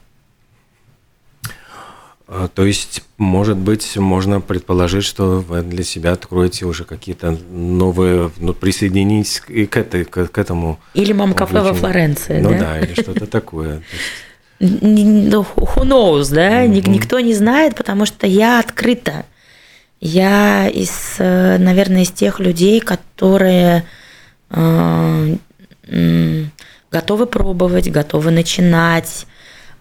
А, 2.27 2.49
то 2.49 2.65
есть, 2.65 3.03
может 3.19 3.57
быть, 3.57 3.97
можно 3.97 4.41
предположить, 4.41 5.05
что 5.05 5.41
вы 5.41 5.63
для 5.63 5.85
себя 5.85 6.13
откроете 6.13 6.65
уже 6.65 6.85
какие-то 6.85 7.39
новые, 7.51 8.31
ну, 8.39 8.55
присоединитесь 8.55 9.43
и 9.49 9.67
к, 9.67 9.77
этой, 9.77 10.05
к, 10.05 10.29
к 10.29 10.39
этому. 10.39 10.79
Или 10.95 11.13
мам-кафе 11.13 11.61
во 11.61 11.75
Флоренции, 11.75 12.41
ну, 12.41 12.51
да? 12.51 12.59
Да, 12.59 12.81
или 12.81 12.95
что-то 12.95 13.27
такое. 13.27 13.83
Ну, 14.59 15.47
who 15.57 15.83
knows, 15.83 16.33
да? 16.33 16.67
Никто 16.67 17.21
не 17.21 17.35
знает, 17.35 17.75
потому 17.77 18.07
что 18.07 18.27
я 18.27 18.59
открыта. 18.59 19.27
Я 20.01 20.69
из, 20.69 21.17
э, 21.19 21.59
наверное, 21.59 22.03
из 22.03 22.11
тех 22.11 22.41
людей, 22.41 22.81
которые 22.81 23.85
э, 24.51 25.37
готовы 26.91 27.27
пробовать, 27.27 27.91
готовы 27.91 28.31
начинать, 28.31 29.27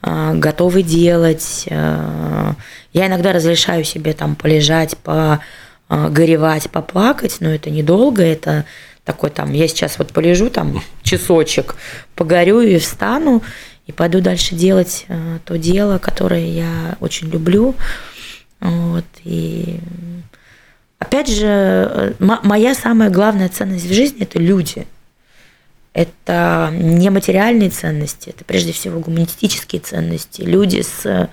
готовы 0.03 0.83
делать. 0.83 1.65
А, 1.69 2.55
я 2.91 3.07
иногда 3.07 3.31
разрешаю 3.31 3.83
себе 3.83 4.13
там 4.13 4.35
полежать, 4.35 4.97
погоревать, 4.97 6.69
поплакать, 6.69 7.37
но 7.39 7.49
это 7.49 7.69
недолго, 7.69 8.23
это 8.23 8.65
такой 9.05 9.29
там, 9.29 9.53
я 9.53 9.67
сейчас 9.67 9.97
вот 9.97 10.11
полежу 10.13 10.49
там 10.49 10.81
часочек, 11.03 11.75
погорю 12.15 12.61
и 12.61 12.77
встану, 12.77 13.41
и 13.85 13.91
пойду 13.91 14.21
дальше 14.21 14.55
делать 14.55 15.05
а, 15.07 15.39
то 15.45 15.57
дело, 15.57 15.97
которое 15.97 16.47
я 16.47 16.97
очень 16.99 17.29
люблю. 17.29 17.75
Вот, 18.59 19.05
и 19.23 19.79
опять 20.99 21.29
же, 21.29 22.15
моя 22.19 22.75
самая 22.75 23.09
главная 23.09 23.49
ценность 23.49 23.85
в 23.85 23.93
жизни– 23.93 24.19
это 24.21 24.39
люди– 24.39 24.85
это 25.93 26.71
не 26.73 27.09
материальные 27.09 27.69
ценности, 27.69 28.29
это 28.29 28.43
прежде 28.43 28.71
всего 28.71 28.99
гуманистические 28.99 29.79
ценности. 29.79 30.41
Люди 30.41 30.81
с 30.81 31.29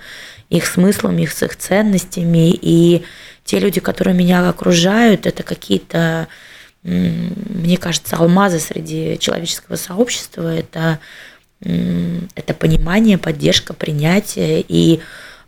их 0.49 0.65
смыслом, 0.65 1.17
их 1.17 1.31
с 1.31 1.41
их 1.41 1.55
ценностями. 1.55 2.51
И 2.53 3.03
те 3.43 3.59
люди, 3.59 3.79
которые 3.79 4.15
меня 4.15 4.47
окружают, 4.47 5.25
это 5.25 5.41
какие-то, 5.41 6.27
мне 6.83 7.77
кажется, 7.77 8.17
алмазы 8.17 8.59
среди 8.59 9.17
человеческого 9.19 9.77
сообщества. 9.77 10.53
Это, 10.53 10.99
это 11.59 12.53
понимание, 12.53 13.17
поддержка, 13.17 13.73
принятие. 13.73 14.63
И 14.67 14.99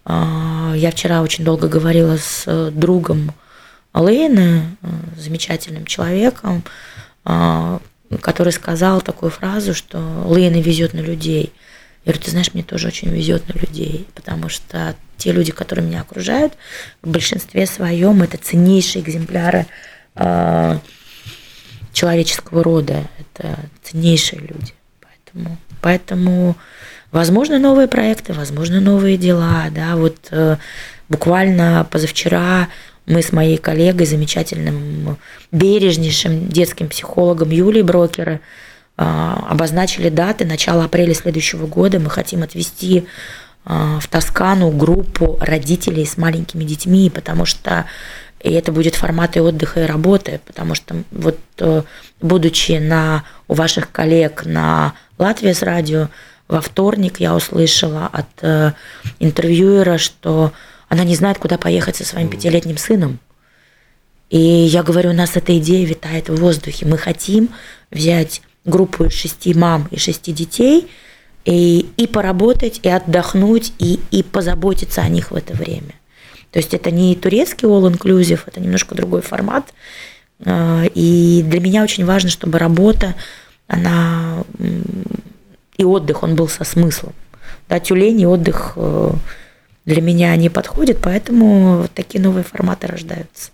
а, 0.05 0.73
я 0.75 0.89
вчера 0.89 1.21
очень 1.21 1.43
долго 1.43 1.67
говорила 1.67 2.17
с 2.17 2.71
другом 2.71 3.33
Алейна, 3.91 4.75
замечательным 5.17 5.85
человеком, 5.85 6.63
а, 7.25 7.79
который 8.21 8.53
сказал 8.53 9.01
такую 9.01 9.31
фразу, 9.31 9.73
что 9.73 9.97
Лейна 10.25 10.61
везет 10.61 10.93
на 10.93 10.99
людей. 10.99 11.53
Я 12.05 12.11
говорю, 12.11 12.25
ты 12.25 12.31
знаешь, 12.31 12.53
мне 12.53 12.63
тоже 12.63 12.87
очень 12.87 13.09
везет 13.09 13.47
на 13.47 13.57
людей, 13.57 14.07
потому 14.13 14.49
что 14.49 14.95
те 15.17 15.31
люди, 15.31 15.51
которые 15.51 15.85
меня 15.85 16.01
окружают, 16.01 16.53
в 17.01 17.09
большинстве 17.09 17.65
своем 17.65 18.21
это 18.21 18.37
ценнейшие 18.37 19.03
экземпляры 19.03 19.65
э, 20.15 20.79
человеческого 21.93 22.63
рода, 22.63 23.07
это 23.19 23.57
ценнейшие 23.83 24.41
люди. 24.41 24.73
Поэтому, 24.99 25.57
поэтому 25.81 26.57
возможно, 27.11 27.59
новые 27.59 27.87
проекты, 27.87 28.33
возможно, 28.33 28.81
новые 28.81 29.17
дела. 29.17 29.65
Да, 29.71 29.95
вот 29.95 30.17
э, 30.31 30.57
буквально 31.07 31.87
позавчера 31.89 32.67
мы 33.05 33.21
с 33.21 33.31
моей 33.31 33.57
коллегой, 33.57 34.05
замечательным, 34.05 35.17
бережнейшим 35.51 36.49
детским 36.49 36.87
психологом 36.87 37.49
Юлией 37.49 37.83
Брокера, 37.83 38.39
обозначили 38.95 40.09
даты 40.09 40.45
начала 40.45 40.85
апреля 40.85 41.13
следующего 41.13 41.65
года. 41.65 41.99
Мы 41.99 42.09
хотим 42.09 42.43
отвести 42.43 43.07
а, 43.65 43.99
в 43.99 44.07
Тоскану 44.07 44.69
группу 44.69 45.37
родителей 45.41 46.05
с 46.05 46.17
маленькими 46.17 46.63
детьми, 46.63 47.09
потому 47.09 47.45
что 47.45 47.85
и 48.43 48.51
это 48.51 48.73
будет 48.73 48.95
форматы 48.95 49.41
отдыха 49.41 49.83
и 49.83 49.87
работы, 49.87 50.41
потому 50.45 50.75
что 50.75 50.97
вот 51.11 51.39
э, 51.59 51.83
будучи 52.21 52.73
на, 52.73 53.23
у 53.47 53.53
ваших 53.53 53.89
коллег 53.89 54.45
на 54.45 54.95
Латвии 55.17 55.53
с 55.53 55.63
радио, 55.63 56.09
во 56.49 56.59
вторник 56.59 57.21
я 57.21 57.35
услышала 57.35 58.09
от 58.11 58.27
э, 58.41 58.73
интервьюера, 59.19 59.97
что 59.97 60.51
она 60.93 61.03
не 61.03 61.15
знает, 61.15 61.39
куда 61.39 61.57
поехать 61.57 61.95
со 61.95 62.05
своим 62.05 62.29
пятилетним 62.29 62.77
сыном. 62.77 63.19
И 64.29 64.37
я 64.37 64.83
говорю, 64.83 65.09
у 65.09 65.13
нас 65.13 65.35
эта 65.35 65.57
идея 65.57 65.87
витает 65.87 66.29
в 66.29 66.35
воздухе. 66.35 66.85
Мы 66.85 66.99
хотим 66.99 67.49
взять 67.89 68.43
группу 68.63 69.05
из 69.05 69.13
шести 69.13 69.55
мам 69.55 69.87
и 69.89 69.97
шести 69.97 70.31
детей 70.31 70.87
и, 71.45 71.89
и 71.97 72.05
поработать, 72.05 72.79
и 72.83 72.89
отдохнуть, 72.89 73.73
и, 73.79 73.99
и 74.11 74.21
позаботиться 74.21 75.01
о 75.01 75.09
них 75.09 75.31
в 75.31 75.35
это 75.35 75.55
время. 75.55 75.95
То 76.51 76.59
есть 76.59 76.75
это 76.75 76.91
не 76.91 77.15
турецкий 77.15 77.67
all-inclusive, 77.67 78.41
это 78.45 78.59
немножко 78.59 78.93
другой 78.93 79.21
формат. 79.21 79.73
А, 80.45 80.83
и 80.93 81.41
для 81.43 81.59
меня 81.59 81.81
очень 81.81 82.05
важно, 82.05 82.29
чтобы 82.29 82.59
работа, 82.59 83.15
она 83.67 84.43
и 85.75 85.83
отдых, 85.83 86.21
он 86.21 86.35
был 86.35 86.47
со 86.47 86.63
смыслом. 86.63 87.13
Да, 87.67 87.79
тюлень 87.79 88.21
и 88.21 88.27
отдых 88.27 88.73
э, 88.75 89.11
для 89.85 90.01
меня 90.01 90.35
не 90.35 90.49
подходит, 90.49 90.99
поэтому 91.01 91.87
такие 91.93 92.21
новые 92.21 92.43
форматы 92.43 92.87
рождаются. 92.87 93.51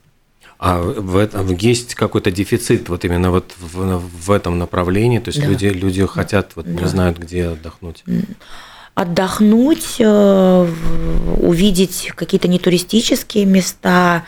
А 0.60 0.82
в 0.82 1.16
этом 1.16 1.56
есть 1.56 1.96
какой-то 1.96 2.32
дефицит 2.32 2.90
вот 2.90 3.06
именно 3.06 3.32
вот 3.32 3.54
в, 3.58 3.98
в 3.98 4.32
этом 4.32 4.60
направлении, 4.60 5.20
то 5.20 5.30
есть 5.30 5.40
да. 5.40 5.48
люди 5.48 5.68
люди 5.68 6.06
хотят 6.06 6.52
вот 6.56 6.66
да. 6.66 6.82
не 6.82 6.88
знают 6.88 7.18
где 7.18 7.48
отдохнуть. 7.48 8.04
Отдохнуть, 8.94 9.96
э, 10.00 10.74
увидеть 11.38 12.12
какие-то 12.14 12.50
нетуристические 12.50 13.46
места, 13.46 14.26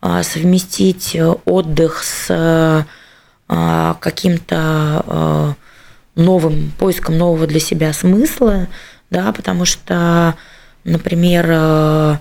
э, 0.00 0.22
совместить 0.22 1.14
отдых 1.44 2.02
с 2.02 2.26
э, 2.30 2.84
каким-то 4.00 5.54
новым 6.16 6.72
поиском 6.78 7.18
нового 7.18 7.46
для 7.46 7.60
себя 7.60 7.92
смысла, 7.92 8.66
да, 9.10 9.30
потому 9.32 9.66
что 9.66 10.34
Например, 10.86 11.46
э, 11.48 12.16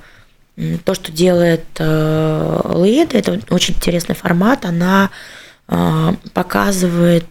то, 0.86 0.94
что 0.96 1.12
делает 1.12 1.66
э, 1.78 2.72
Леда, 2.84 3.20
это 3.20 3.40
очень 3.52 3.76
интересный 3.76 4.16
формат, 4.16 4.66
она 4.66 5.12
э, 5.68 6.14
показывает 6.34 7.28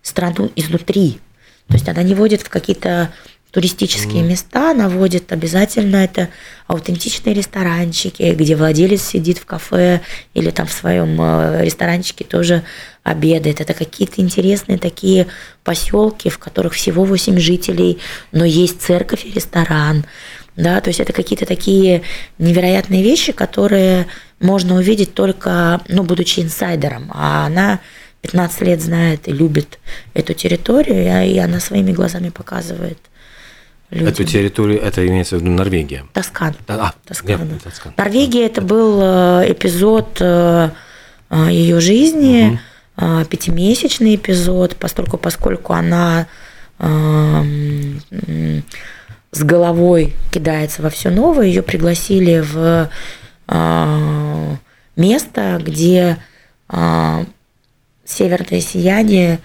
страну 0.00 0.50
изнутри. 0.54 1.20
То 1.66 1.74
есть 1.74 1.88
она 1.88 2.04
не 2.04 2.14
водит 2.14 2.42
в 2.42 2.48
какие-то 2.50 3.12
туристические 3.50 4.22
mm. 4.22 4.26
места, 4.26 4.70
она 4.72 4.88
водит 4.88 5.32
обязательно 5.32 5.96
это 5.96 6.28
аутентичные 6.66 7.34
ресторанчики, 7.34 8.34
где 8.34 8.56
владелец 8.56 9.02
сидит 9.02 9.38
в 9.38 9.46
кафе 9.46 10.02
или 10.34 10.50
там 10.50 10.66
в 10.66 10.72
своем 10.72 11.18
ресторанчике 11.62 12.24
тоже 12.24 12.62
обедает. 13.02 13.60
Это 13.60 13.72
какие-то 13.74 14.20
интересные 14.20 14.78
такие 14.78 15.26
поселки, 15.64 16.28
в 16.28 16.38
которых 16.38 16.74
всего 16.74 17.04
8 17.04 17.38
жителей, 17.38 17.98
но 18.32 18.44
есть 18.44 18.82
церковь 18.82 19.24
и 19.24 19.32
ресторан. 19.32 20.04
Да, 20.56 20.80
то 20.80 20.88
есть 20.88 20.98
это 20.98 21.12
какие-то 21.12 21.46
такие 21.46 22.02
невероятные 22.38 23.02
вещи, 23.02 23.30
которые 23.32 24.08
можно 24.40 24.74
увидеть 24.74 25.14
только, 25.14 25.80
ну, 25.88 26.02
будучи 26.02 26.40
инсайдером. 26.40 27.12
А 27.14 27.46
она 27.46 27.78
15 28.22 28.62
лет 28.62 28.82
знает 28.82 29.28
и 29.28 29.32
любит 29.32 29.78
эту 30.14 30.34
территорию, 30.34 31.24
и 31.26 31.38
она 31.38 31.60
своими 31.60 31.92
глазами 31.92 32.30
показывает 32.30 32.98
людям. 33.90 34.08
Эту 34.08 34.24
территорию, 34.24 34.80
это 34.80 35.06
имеется 35.06 35.36
в 35.36 35.40
виду 35.40 35.50
Норвегия? 35.50 36.04
Тоскан. 36.12 36.54
А, 36.66 36.92
Тоскана. 37.04 37.44
Нет, 37.44 37.62
Тоскан. 37.62 37.92
Норвегия– 37.96 38.46
это 38.48 38.60
был 38.60 39.00
э, 39.00 39.52
эпизод 39.52 40.18
э, 40.20 40.70
э, 41.30 41.48
ее 41.50 41.80
жизни, 41.80 42.50
угу 42.50 42.58
пятимесячный 43.30 44.16
эпизод, 44.16 44.74
поскольку, 44.74 45.18
поскольку 45.18 45.72
она 45.72 46.26
с 46.80 46.92
головой 49.32 50.16
кидается 50.32 50.82
во 50.82 50.90
все 50.90 51.10
новое, 51.10 51.46
ее 51.46 51.62
пригласили 51.62 52.40
в 52.40 52.90
место, 54.96 55.62
где 55.64 56.16
северное 58.04 58.60
сияние 58.60 59.38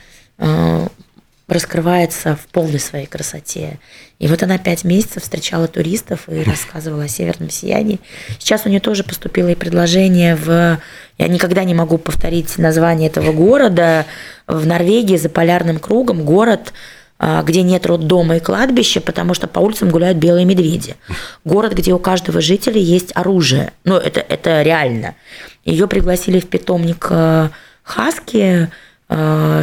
раскрывается 1.48 2.36
в 2.36 2.48
полной 2.48 2.80
своей 2.80 3.06
красоте. 3.06 3.80
И 4.20 4.28
вот 4.28 4.42
она 4.44 4.58
пять 4.58 4.84
месяцев 4.84 5.24
встречала 5.24 5.68
туристов 5.68 6.30
и 6.30 6.44
рассказывала 6.44 7.04
о 7.04 7.08
северном 7.08 7.50
сиянии. 7.50 8.00
Сейчас 8.40 8.66
у 8.66 8.70
нее 8.70 8.80
тоже 8.80 9.04
поступило 9.04 9.50
и 9.50 9.56
предложение 9.56 10.36
в... 10.36 10.80
Я 11.18 11.28
никогда 11.28 11.64
не 11.64 11.74
могу 11.74 11.98
повторить 11.98 12.58
название 12.58 13.10
этого 13.10 13.34
города. 13.34 14.06
В 14.48 14.66
Норвегии 14.66 15.18
за 15.18 15.30
полярным 15.30 15.80
кругом 15.80 16.24
город 16.24 16.74
а, 17.26 17.42
где 17.44 17.62
нет 17.62 17.86
роддома 17.86 18.36
и 18.36 18.40
кладбища, 18.42 19.00
потому 19.00 19.34
что 19.34 19.48
по 19.48 19.60
улицам 19.60 19.90
гуляют 19.90 20.18
белые 20.18 20.44
медведи. 20.46 20.96
Город, 21.46 21.74
где 21.74 21.94
у 21.94 22.00
каждого 22.00 22.42
жителя 22.42 22.82
есть 22.82 23.16
оружие. 23.16 23.72
Ну, 23.86 23.96
это, 23.96 24.20
это 24.20 24.62
реально. 24.62 25.16
Ее 25.64 25.88
пригласили 25.88 26.42
в 26.42 26.48
питомник 26.48 27.08
э, 27.10 27.50
Хаски, 27.84 28.70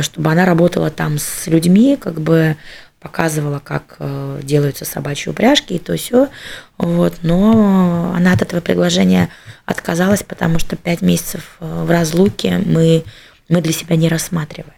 чтобы 0.03 0.31
она 0.31 0.45
работала 0.45 0.91
там 0.91 1.19
с 1.19 1.47
людьми, 1.47 1.97
как 1.97 2.21
бы 2.21 2.57
показывала, 3.01 3.59
как 3.59 3.97
э, 3.99 4.41
делаются 4.43 4.85
собачьи 4.85 5.31
упряжки 5.31 5.73
и 5.73 5.79
то 5.79 5.97
все. 5.97 6.29
Вот. 6.77 7.15
Но 7.23 8.13
она 8.15 8.35
от 8.35 8.43
этого 8.43 8.61
предложения 8.61 9.31
отказалась, 9.65 10.23
потому 10.23 10.59
что 10.59 10.77
пять 10.77 11.01
месяцев 11.01 11.57
э, 11.61 11.85
в 11.85 11.91
разлуке 11.91 12.59
мы, 12.65 13.05
мы 13.49 13.63
для 13.63 13.73
себя 13.73 13.97
не 13.97 14.09
рассматриваем. 14.09 14.75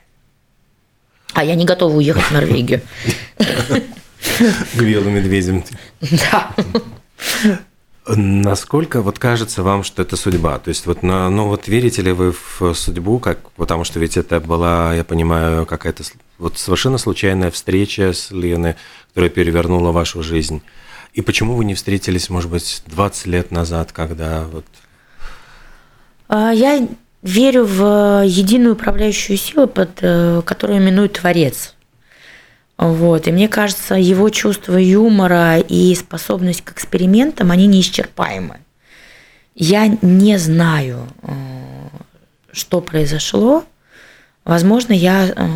А 1.34 1.44
я 1.44 1.56
не 1.56 1.64
готова 1.64 1.96
уехать 1.96 2.22
в 2.22 2.30
Норвегию. 2.30 2.80
К 3.38 4.80
белым 4.80 5.14
медведям. 5.14 5.64
Да. 6.00 6.54
Насколько 8.06 9.00
вот 9.00 9.20
кажется 9.20 9.62
вам, 9.62 9.84
что 9.84 10.02
это 10.02 10.16
судьба? 10.16 10.58
То 10.58 10.70
есть 10.70 10.86
вот, 10.86 11.02
ну 11.04 11.46
вот 11.46 11.68
верите 11.68 12.02
ли 12.02 12.10
вы 12.10 12.32
в 12.32 12.74
судьбу, 12.74 13.20
как, 13.20 13.50
потому 13.52 13.84
что 13.84 14.00
ведь 14.00 14.16
это 14.16 14.40
была, 14.40 14.92
я 14.92 15.04
понимаю, 15.04 15.66
какая-то 15.66 16.02
вот 16.38 16.58
совершенно 16.58 16.98
случайная 16.98 17.52
встреча 17.52 18.12
с 18.12 18.32
Леной, 18.32 18.74
которая 19.08 19.30
перевернула 19.30 19.92
вашу 19.92 20.22
жизнь. 20.22 20.62
И 21.12 21.22
почему 21.22 21.54
вы 21.54 21.64
не 21.64 21.74
встретились, 21.74 22.28
может 22.28 22.50
быть, 22.50 22.82
20 22.86 23.26
лет 23.26 23.50
назад, 23.52 23.92
когда 23.92 24.46
вот... 24.50 24.64
А, 26.26 26.50
я 26.50 26.88
верю 27.22 27.64
в 27.64 28.24
единую 28.26 28.74
управляющую 28.74 29.36
силу, 29.36 29.68
под, 29.68 29.90
э, 30.00 30.42
которую 30.44 30.80
именуют 30.80 31.12
Творец. 31.12 31.74
Вот. 32.82 33.28
И 33.28 33.32
мне 33.32 33.46
кажется, 33.46 33.94
его 33.94 34.28
чувство 34.30 34.76
юмора 34.76 35.58
и 35.58 35.94
способность 35.94 36.62
к 36.62 36.72
экспериментам, 36.72 37.52
они 37.52 37.68
неисчерпаемы. 37.68 38.58
Я 39.54 39.86
не 39.86 40.36
знаю, 40.36 41.06
э, 41.22 41.32
что 42.50 42.80
произошло. 42.80 43.64
Возможно, 44.44 44.92
я 44.92 45.28
э, 45.28 45.48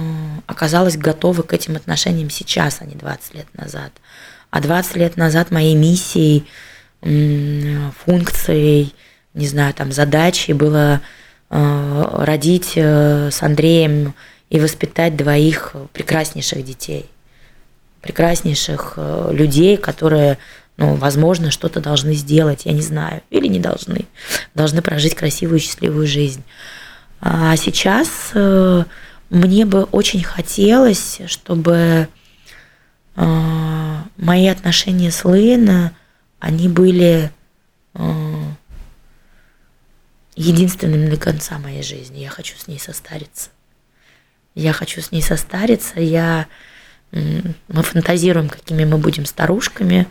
оказалась 0.46 0.96
готова 0.96 1.42
к 1.42 1.52
этим 1.52 1.74
отношениям 1.74 2.30
сейчас, 2.30 2.76
а 2.80 2.84
не 2.84 2.94
20 2.94 3.34
лет 3.34 3.48
назад. 3.54 3.90
А 4.50 4.60
20 4.60 4.94
лет 4.94 5.16
назад 5.16 5.50
моей 5.50 5.74
миссией, 5.74 6.46
функцией, 7.02 8.94
не 9.34 9.48
знаю, 9.48 9.74
там, 9.74 9.90
задачей 9.90 10.52
было 10.52 11.00
э, 11.50 12.04
родить 12.20 12.74
с 12.76 13.42
Андреем 13.42 14.14
и 14.48 14.60
воспитать 14.60 15.16
двоих 15.16 15.74
прекраснейших 15.92 16.64
детей, 16.64 17.10
прекраснейших 18.06 18.94
э, 18.96 19.30
людей, 19.32 19.76
которые, 19.76 20.38
ну, 20.76 20.94
возможно, 20.94 21.50
что-то 21.50 21.80
должны 21.80 22.14
сделать, 22.14 22.64
я 22.64 22.72
не 22.72 22.82
знаю, 22.82 23.22
или 23.30 23.48
не 23.48 23.58
должны, 23.58 24.06
должны 24.54 24.80
прожить 24.80 25.16
красивую, 25.16 25.58
счастливую 25.58 26.06
жизнь. 26.06 26.44
А 27.20 27.56
сейчас 27.56 28.08
э, 28.34 28.84
мне 29.28 29.66
бы 29.66 29.82
очень 29.84 30.22
хотелось, 30.22 31.18
чтобы 31.26 32.08
э, 33.16 33.96
мои 34.16 34.46
отношения 34.46 35.10
с 35.10 35.24
Лейна, 35.24 35.92
они 36.38 36.68
были 36.68 37.32
единственным 40.36 41.08
до 41.08 41.16
конца 41.16 41.58
моей 41.58 41.82
жизни. 41.82 42.18
Я 42.18 42.28
хочу 42.28 42.58
с 42.58 42.68
ней 42.68 42.78
состариться 42.78 43.48
я 44.56 44.72
хочу 44.72 45.00
с 45.02 45.12
ней 45.12 45.22
состариться, 45.22 46.00
я, 46.00 46.46
мы 47.12 47.82
фантазируем, 47.82 48.48
какими 48.48 48.84
мы 48.84 48.98
будем 48.98 49.26
старушками, 49.26 50.06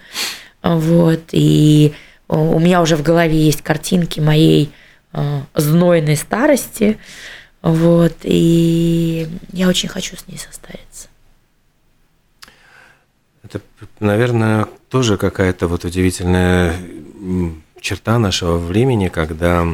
вот, 0.62 1.22
и 1.32 1.93
у 2.28 2.60
меня 2.60 2.82
уже 2.82 2.96
в 2.96 3.04
голове 3.04 3.38
есть 3.38 3.62
картинки 3.62 4.20
моей 4.20 4.72
э, 5.14 5.41
знойной 5.54 6.16
старости, 6.16 6.98
вот, 7.62 8.16
и 8.24 9.28
я 9.52 9.68
очень 9.68 9.89
хочу 9.89 10.16
с 10.16 10.28
ней 10.28 10.38
состариться. 10.38 11.08
Это, 13.43 13.62
наверное, 14.00 14.68
тоже 14.89 15.18
какая-то 15.18 15.68
вот 15.68 15.86
удивительная 15.86 16.76
черта 17.80 18.18
нашего 18.18 18.58
времени, 18.58 19.08
когда 19.08 19.68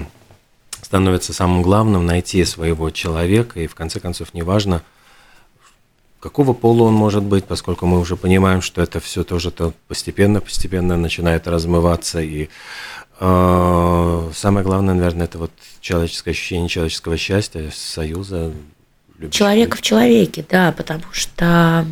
становится 0.81 1.31
самым 1.31 1.61
главным 1.61 2.05
найти 2.05 2.43
своего 2.43 2.89
человека, 2.89 3.61
и 3.61 3.67
в 3.67 3.75
конце 3.75 4.01
концов 4.01 4.33
неважно, 4.33 4.83
какого 6.21 6.53
пола 6.53 6.83
он 6.83 6.93
может 6.93 7.23
быть, 7.23 7.45
поскольку 7.45 7.85
мы 7.85 7.99
уже 7.99 8.15
понимаем, 8.15 8.61
что 8.61 8.81
это 8.81 8.99
все 9.01 9.23
тоже 9.23 9.51
то 9.51 9.73
постепенно-постепенно 9.87 10.95
начинает 10.95 11.47
размываться, 11.47 12.21
и 12.21 12.47
э, 13.19 14.29
самое 14.33 14.63
главное, 14.63 14.93
наверное, 14.93 15.25
это 15.25 15.39
вот 15.39 15.51
человеческое 15.81 16.31
ощущение 16.31 16.69
человеческого 16.69 17.17
счастья, 17.17 17.69
союза. 17.73 18.53
Человека 19.31 19.77
в 19.77 19.81
человеке, 19.81 20.45
да, 20.47 20.71
потому 20.71 21.03
что 21.11 21.85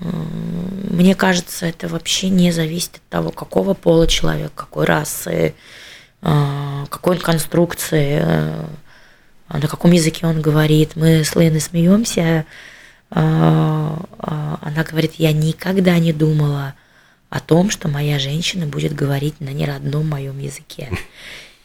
мне 0.00 1.14
кажется, 1.14 1.66
это 1.66 1.88
вообще 1.88 2.28
не 2.28 2.52
зависит 2.52 2.96
от 2.96 3.02
того, 3.08 3.30
какого 3.30 3.74
пола 3.74 4.06
человек, 4.06 4.52
какой 4.54 4.84
расы, 4.84 5.54
а, 6.22 6.86
какой 6.90 7.16
он 7.16 7.22
конструкции, 7.22 8.20
э, 8.22 8.64
на 9.48 9.68
каком 9.68 9.92
языке 9.92 10.26
он 10.26 10.40
говорит. 10.40 10.96
Мы 10.96 11.24
с 11.24 11.34
Леной 11.34 11.60
смеемся. 11.60 12.44
А, 13.10 14.02
а, 14.18 14.58
она 14.62 14.82
говорит, 14.84 15.14
я 15.18 15.32
никогда 15.32 15.98
не 15.98 16.12
думала 16.12 16.74
о 17.30 17.40
том, 17.40 17.70
что 17.70 17.88
моя 17.88 18.18
женщина 18.18 18.66
будет 18.66 18.94
говорить 18.94 19.40
на 19.40 19.50
неродном 19.50 20.08
моем 20.08 20.38
языке. 20.38 20.90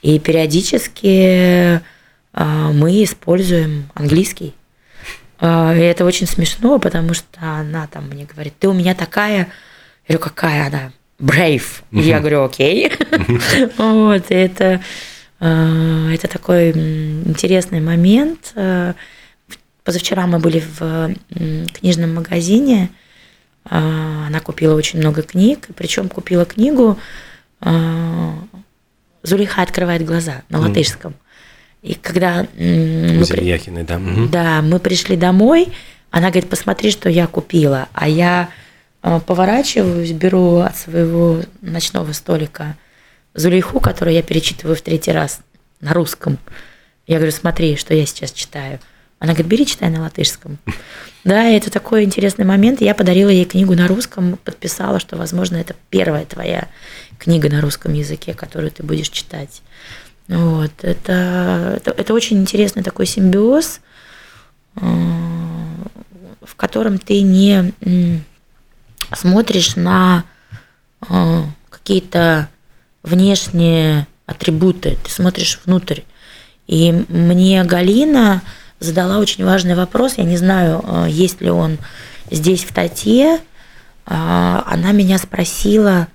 И 0.01 0.19
периодически 0.19 1.81
мы 2.33 3.03
используем 3.03 3.89
английский. 3.93 4.55
И 5.39 5.45
это 5.45 6.05
очень 6.05 6.27
смешно, 6.27 6.79
потому 6.79 7.13
что 7.13 7.39
она 7.39 7.87
там 7.87 8.07
мне 8.07 8.25
говорит, 8.25 8.53
ты 8.59 8.67
у 8.67 8.73
меня 8.73 8.95
такая, 8.95 9.51
я 10.07 10.17
говорю, 10.17 10.23
какая 10.23 10.67
она? 10.67 10.91
brave. 11.21 11.83
Uh-huh. 11.91 12.01
Я 12.01 12.19
говорю, 12.19 12.43
окей. 12.43 12.91
вот, 13.77 14.25
это, 14.29 14.81
это 15.45 16.27
такой 16.27 16.71
интересный 16.71 17.79
момент. 17.79 18.53
Э, 18.55 18.93
позавчера 19.83 20.27
мы 20.27 20.39
были 20.39 20.63
в 20.77 21.15
книжном 21.73 22.15
магазине. 22.15 22.89
Э, 23.65 23.77
она 24.27 24.39
купила 24.39 24.75
очень 24.75 24.99
много 24.99 25.23
книг, 25.23 25.67
причем 25.75 26.09
купила 26.09 26.45
книгу 26.45 26.97
Зулиха 29.23 29.61
открывает 29.61 30.03
глаза 30.05 30.41
на 30.49 30.59
латышском. 30.59 31.13
И 31.81 31.95
когда 31.95 32.47
мы, 32.57 33.25
при... 33.25 33.43
да. 33.83 33.99
да, 34.31 34.61
мы 34.61 34.79
пришли 34.79 35.15
домой, 35.15 35.69
она 36.09 36.29
говорит, 36.29 36.49
посмотри, 36.49 36.91
что 36.91 37.09
я 37.09 37.27
купила. 37.27 37.87
А 37.93 38.07
я 38.07 38.49
а, 39.01 39.19
поворачиваюсь, 39.19 40.11
беру 40.11 40.57
от 40.57 40.77
своего 40.77 41.41
ночного 41.61 42.11
столика 42.13 42.75
Зулейху, 43.33 43.79
которую 43.79 44.15
я 44.15 44.23
перечитываю 44.23 44.75
в 44.75 44.81
третий 44.81 45.11
раз 45.11 45.41
на 45.79 45.93
русском. 45.93 46.37
Я 47.07 47.17
говорю, 47.17 47.31
смотри, 47.31 47.75
что 47.77 47.93
я 47.93 48.05
сейчас 48.05 48.31
читаю. 48.31 48.79
Она 49.19 49.33
говорит, 49.33 49.51
бери, 49.51 49.65
читай 49.65 49.89
на 49.89 50.01
латышском. 50.01 50.57
Да, 51.23 51.43
это 51.43 51.69
такой 51.69 52.03
интересный 52.03 52.45
момент. 52.45 52.81
Я 52.81 52.95
подарила 52.95 53.29
ей 53.29 53.45
книгу 53.45 53.75
на 53.75 53.87
русском, 53.87 54.39
подписала, 54.43 54.99
что, 54.99 55.17
возможно, 55.17 55.57
это 55.57 55.75
первая 55.91 56.25
твоя 56.25 56.67
книга 57.19 57.47
на 57.47 57.61
русском 57.61 57.93
языке, 57.93 58.33
которую 58.33 58.71
ты 58.71 58.81
будешь 58.81 59.09
читать. 59.09 59.61
Вот. 60.27 60.71
Это, 60.81 61.75
это, 61.77 61.91
это 61.91 62.13
очень 62.15 62.39
интересный 62.39 62.81
такой 62.81 63.05
симбиоз, 63.05 63.81
э, 64.77 64.79
в 66.41 66.55
котором 66.55 66.97
ты 66.97 67.21
не 67.21 67.71
смотришь 69.13 69.75
на 69.75 70.23
э, 71.07 71.43
какие-то 71.69 72.49
внешние 73.03 74.07
атрибуты, 74.25 74.97
ты 75.03 75.11
смотришь 75.11 75.59
внутрь. 75.65 76.01
И 76.67 76.91
мне 77.09 77.63
Галина 77.63 78.41
задала 78.79 79.19
очень 79.19 79.45
важный 79.45 79.75
вопрос, 79.75 80.13
я 80.17 80.23
не 80.23 80.37
знаю, 80.37 80.83
э, 80.83 81.07
есть 81.09 81.41
ли 81.41 81.49
он 81.49 81.77
здесь 82.29 82.63
в 82.63 82.69
статье, 82.69 83.35
э, 83.35 83.39
она 84.05 84.91
меня 84.91 85.17
спросила, 85.17 86.07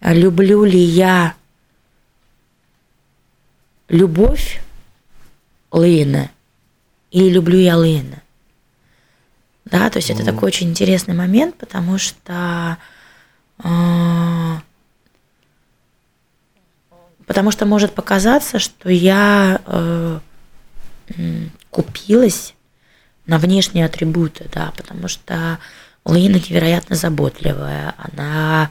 люблю 0.00 0.64
ли 0.64 0.80
я 0.80 1.34
любовь 3.88 4.62
Лейна 5.70 6.30
или 7.10 7.28
люблю 7.30 7.58
я 7.58 7.76
Лейна. 7.76 8.22
Да, 9.64 9.88
то 9.90 9.98
есть 9.98 10.10
mm. 10.10 10.14
это 10.14 10.24
такой 10.24 10.48
очень 10.48 10.70
интересный 10.70 11.14
момент, 11.14 11.56
потому 11.56 11.98
что 11.98 12.78
э, 13.62 14.56
потому 17.26 17.50
что 17.50 17.66
может 17.66 17.94
показаться, 17.94 18.58
что 18.58 18.90
я 18.90 19.60
э, 19.66 20.18
купилась 21.70 22.54
на 23.26 23.38
внешние 23.38 23.86
атрибуты, 23.86 24.46
да, 24.52 24.72
потому 24.76 25.08
что 25.08 25.58
Лина 26.04 26.36
невероятно 26.36 26.96
заботливая, 26.96 27.94
она 27.96 28.70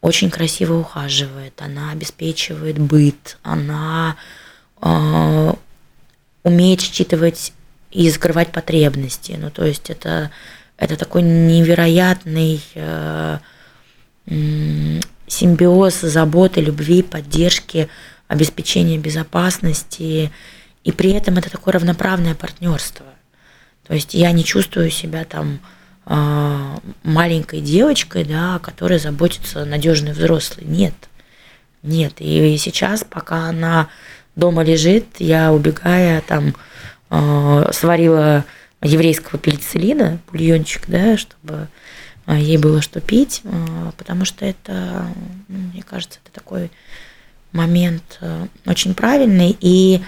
очень 0.00 0.30
красиво 0.30 0.74
ухаживает, 0.74 1.54
она 1.62 1.90
обеспечивает 1.92 2.78
быт, 2.78 3.38
она 3.42 4.16
э, 4.82 5.54
умеет 6.42 6.80
считывать 6.82 7.52
и 7.90 8.10
закрывать 8.10 8.52
потребности. 8.52 9.36
Ну, 9.38 9.50
то 9.50 9.64
есть 9.64 9.88
это, 9.88 10.30
это 10.76 10.96
такой 10.96 11.22
невероятный 11.22 12.60
э, 12.74 13.38
симбиоз 15.26 16.00
заботы, 16.00 16.60
любви, 16.60 17.02
поддержки, 17.02 17.88
обеспечения 18.28 18.98
безопасности. 18.98 20.30
И 20.82 20.92
при 20.92 21.12
этом 21.12 21.38
это 21.38 21.50
такое 21.50 21.74
равноправное 21.74 22.34
партнерство. 22.34 23.06
То 23.86 23.94
есть 23.94 24.14
я 24.14 24.32
не 24.32 24.44
чувствую 24.44 24.90
себя 24.90 25.24
там 25.24 25.60
э, 26.06 26.76
маленькой 27.02 27.60
девочкой, 27.60 28.24
да, 28.24 28.58
которая 28.58 28.98
заботится 28.98 29.64
надежный 29.64 30.12
взрослый. 30.12 30.66
Нет. 30.66 30.94
Нет. 31.82 32.14
И 32.18 32.56
сейчас, 32.58 33.04
пока 33.04 33.48
она 33.48 33.88
дома 34.36 34.62
лежит, 34.62 35.06
я 35.18 35.52
убегая 35.52 36.22
там 36.22 36.54
э, 37.10 37.70
сварила 37.72 38.44
еврейского 38.82 39.38
пенициллина, 39.38 40.18
бульончик, 40.30 40.84
да, 40.88 41.16
чтобы 41.16 41.68
ей 42.26 42.56
было 42.56 42.80
что 42.80 43.00
пить, 43.00 43.42
э, 43.44 43.92
потому 43.96 44.24
что 44.24 44.44
это, 44.44 45.06
ну, 45.48 45.58
мне 45.72 45.82
кажется, 45.82 46.18
это 46.24 46.32
такой 46.32 46.70
момент 47.54 48.18
э, 48.20 48.46
очень 48.66 48.94
правильный. 48.94 49.56
И 49.60 50.02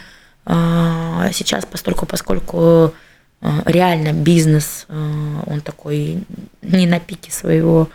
э, 0.44 1.30
сейчас, 1.32 1.64
поскольку 1.64 2.94
э, 3.40 3.62
реально 3.64 4.12
бизнес, 4.12 4.86
он 4.88 5.60
такой 5.62 6.24
не 6.60 6.86
на 6.86 7.00
пике 7.00 7.32
своего 7.32 7.88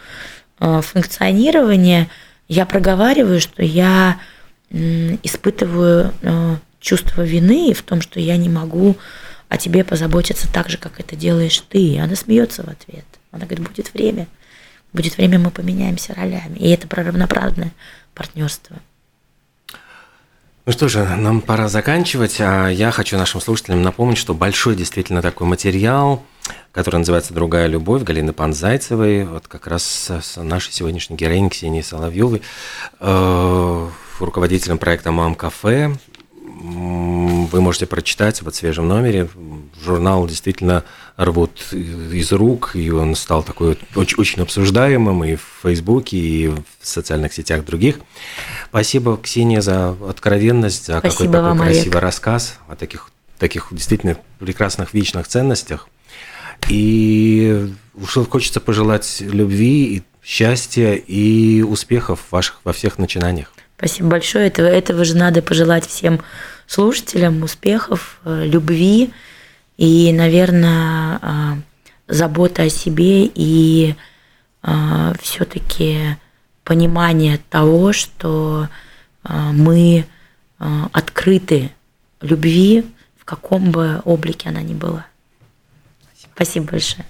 функционирования, 0.57 2.07
я 2.47 2.65
проговариваю, 2.65 3.41
что 3.41 3.63
я 3.63 4.19
испытываю 4.69 6.13
чувство 6.80 7.24
вины 7.24 7.74
в 7.74 7.82
том, 7.82 8.01
что 8.01 8.19
я 8.19 8.38
не 8.38 8.47
могу 8.47 8.95
о 9.49 9.57
тебе 9.57 9.84
позаботиться 9.84 10.51
так 10.51 10.69
же, 10.69 10.78
как 10.78 10.99
это 10.99 11.15
делаешь 11.15 11.63
ты. 11.67 11.80
И 11.80 11.97
она 11.97 12.15
смеется 12.15 12.63
в 12.63 12.67
ответ. 12.67 13.05
Она 13.32 13.45
говорит, 13.45 13.67
будет 13.67 13.93
время. 13.93 14.27
Будет 14.93 15.17
время, 15.17 15.39
мы 15.39 15.51
поменяемся 15.51 16.13
ролями. 16.13 16.57
И 16.57 16.69
это 16.69 16.88
про 16.88 17.03
равноправное 17.03 17.71
партнерство. 18.13 18.77
Ну 20.65 20.73
что 20.73 20.88
же, 20.88 21.03
нам 21.03 21.41
пора 21.41 21.69
заканчивать, 21.69 22.38
а 22.39 22.67
я 22.67 22.91
хочу 22.91 23.17
нашим 23.17 23.41
слушателям 23.41 23.82
напомнить, 23.82 24.19
что 24.19 24.36
большой 24.36 24.75
действительно 24.75 25.23
такой 25.23 25.47
материал, 25.47 26.23
который 26.71 26.97
называется 26.97 27.34
«Другая 27.34 27.65
любовь» 27.65 28.03
Галины 28.03 28.32
Панзайцевой, 28.32 29.25
вот 29.25 29.47
как 29.47 29.65
раз 29.65 30.11
с 30.11 30.41
нашей 30.41 30.71
сегодняшней 30.71 31.15
героиней 31.15 31.49
Ксенией 31.49 31.84
Соловьевой, 31.84 32.43
э, 32.99 33.89
руководителем 34.19 34.77
проекта 34.77 35.11
«Мам 35.11 35.34
Кафе». 35.34 35.95
Вы 36.43 37.59
можете 37.59 37.88
прочитать 37.88 38.43
в 38.43 38.51
свежем 38.51 38.88
номере. 38.88 39.29
Журнал 39.84 40.27
действительно 40.27 40.84
рвут 41.24 41.72
из 41.72 42.32
рук, 42.32 42.72
и 42.76 42.89
он 42.89 43.15
стал 43.15 43.43
такой 43.43 43.78
очень, 43.95 44.17
очень 44.17 44.41
обсуждаемым 44.41 45.24
и 45.24 45.36
в 45.36 45.47
Фейсбуке, 45.63 46.17
и 46.17 46.47
в 46.47 46.63
социальных 46.82 47.34
сетях 47.34 47.63
других. 47.65 47.99
Спасибо, 48.69 49.17
Ксения, 49.17 49.61
за 49.61 49.95
откровенность, 50.07 50.88
за 50.88 50.95
какой-то 50.95 51.17
такой 51.17 51.41
вам, 51.41 51.59
красивый 51.59 51.91
Олег. 51.91 52.03
рассказ 52.03 52.59
о 52.67 52.76
таких, 52.76 53.09
таких 53.38 53.67
действительно 53.72 54.17
прекрасных 54.39 54.93
вечных 54.93 55.28
ценностях. 55.28 55.88
И 56.69 57.74
уж 57.95 58.13
хочется 58.30 58.59
пожелать 58.59 59.22
любви, 59.22 59.97
и 59.97 60.03
счастья 60.24 60.93
и 60.93 61.61
успехов 61.61 62.19
ваших 62.32 62.61
во 62.63 62.74
всех 62.74 62.97
начинаниях. 62.97 63.51
Спасибо 63.78 64.09
большое. 64.09 64.47
Этого, 64.47 64.67
этого 64.67 65.03
же 65.03 65.17
надо 65.17 65.41
пожелать 65.41 65.88
всем 65.88 66.22
слушателям 66.67 67.41
успехов, 67.41 68.19
э, 68.24 68.45
любви 68.45 69.11
и, 69.82 70.13
наверное, 70.13 71.17
э, 71.19 71.55
заботы 72.07 72.61
о 72.61 72.69
себе 72.69 73.25
и 73.25 73.95
э, 74.61 75.13
все-таки 75.19 76.17
понимание 76.63 77.39
того, 77.49 77.91
что 77.91 78.69
мы 79.23 80.05
открыты 80.93 81.71
любви, 82.21 82.86
в 83.17 83.25
каком 83.25 83.71
бы 83.71 84.01
облике 84.05 84.49
она 84.49 84.61
ни 84.61 84.73
была. 84.73 85.05
Спасибо 86.15 86.71
большое. 86.71 87.05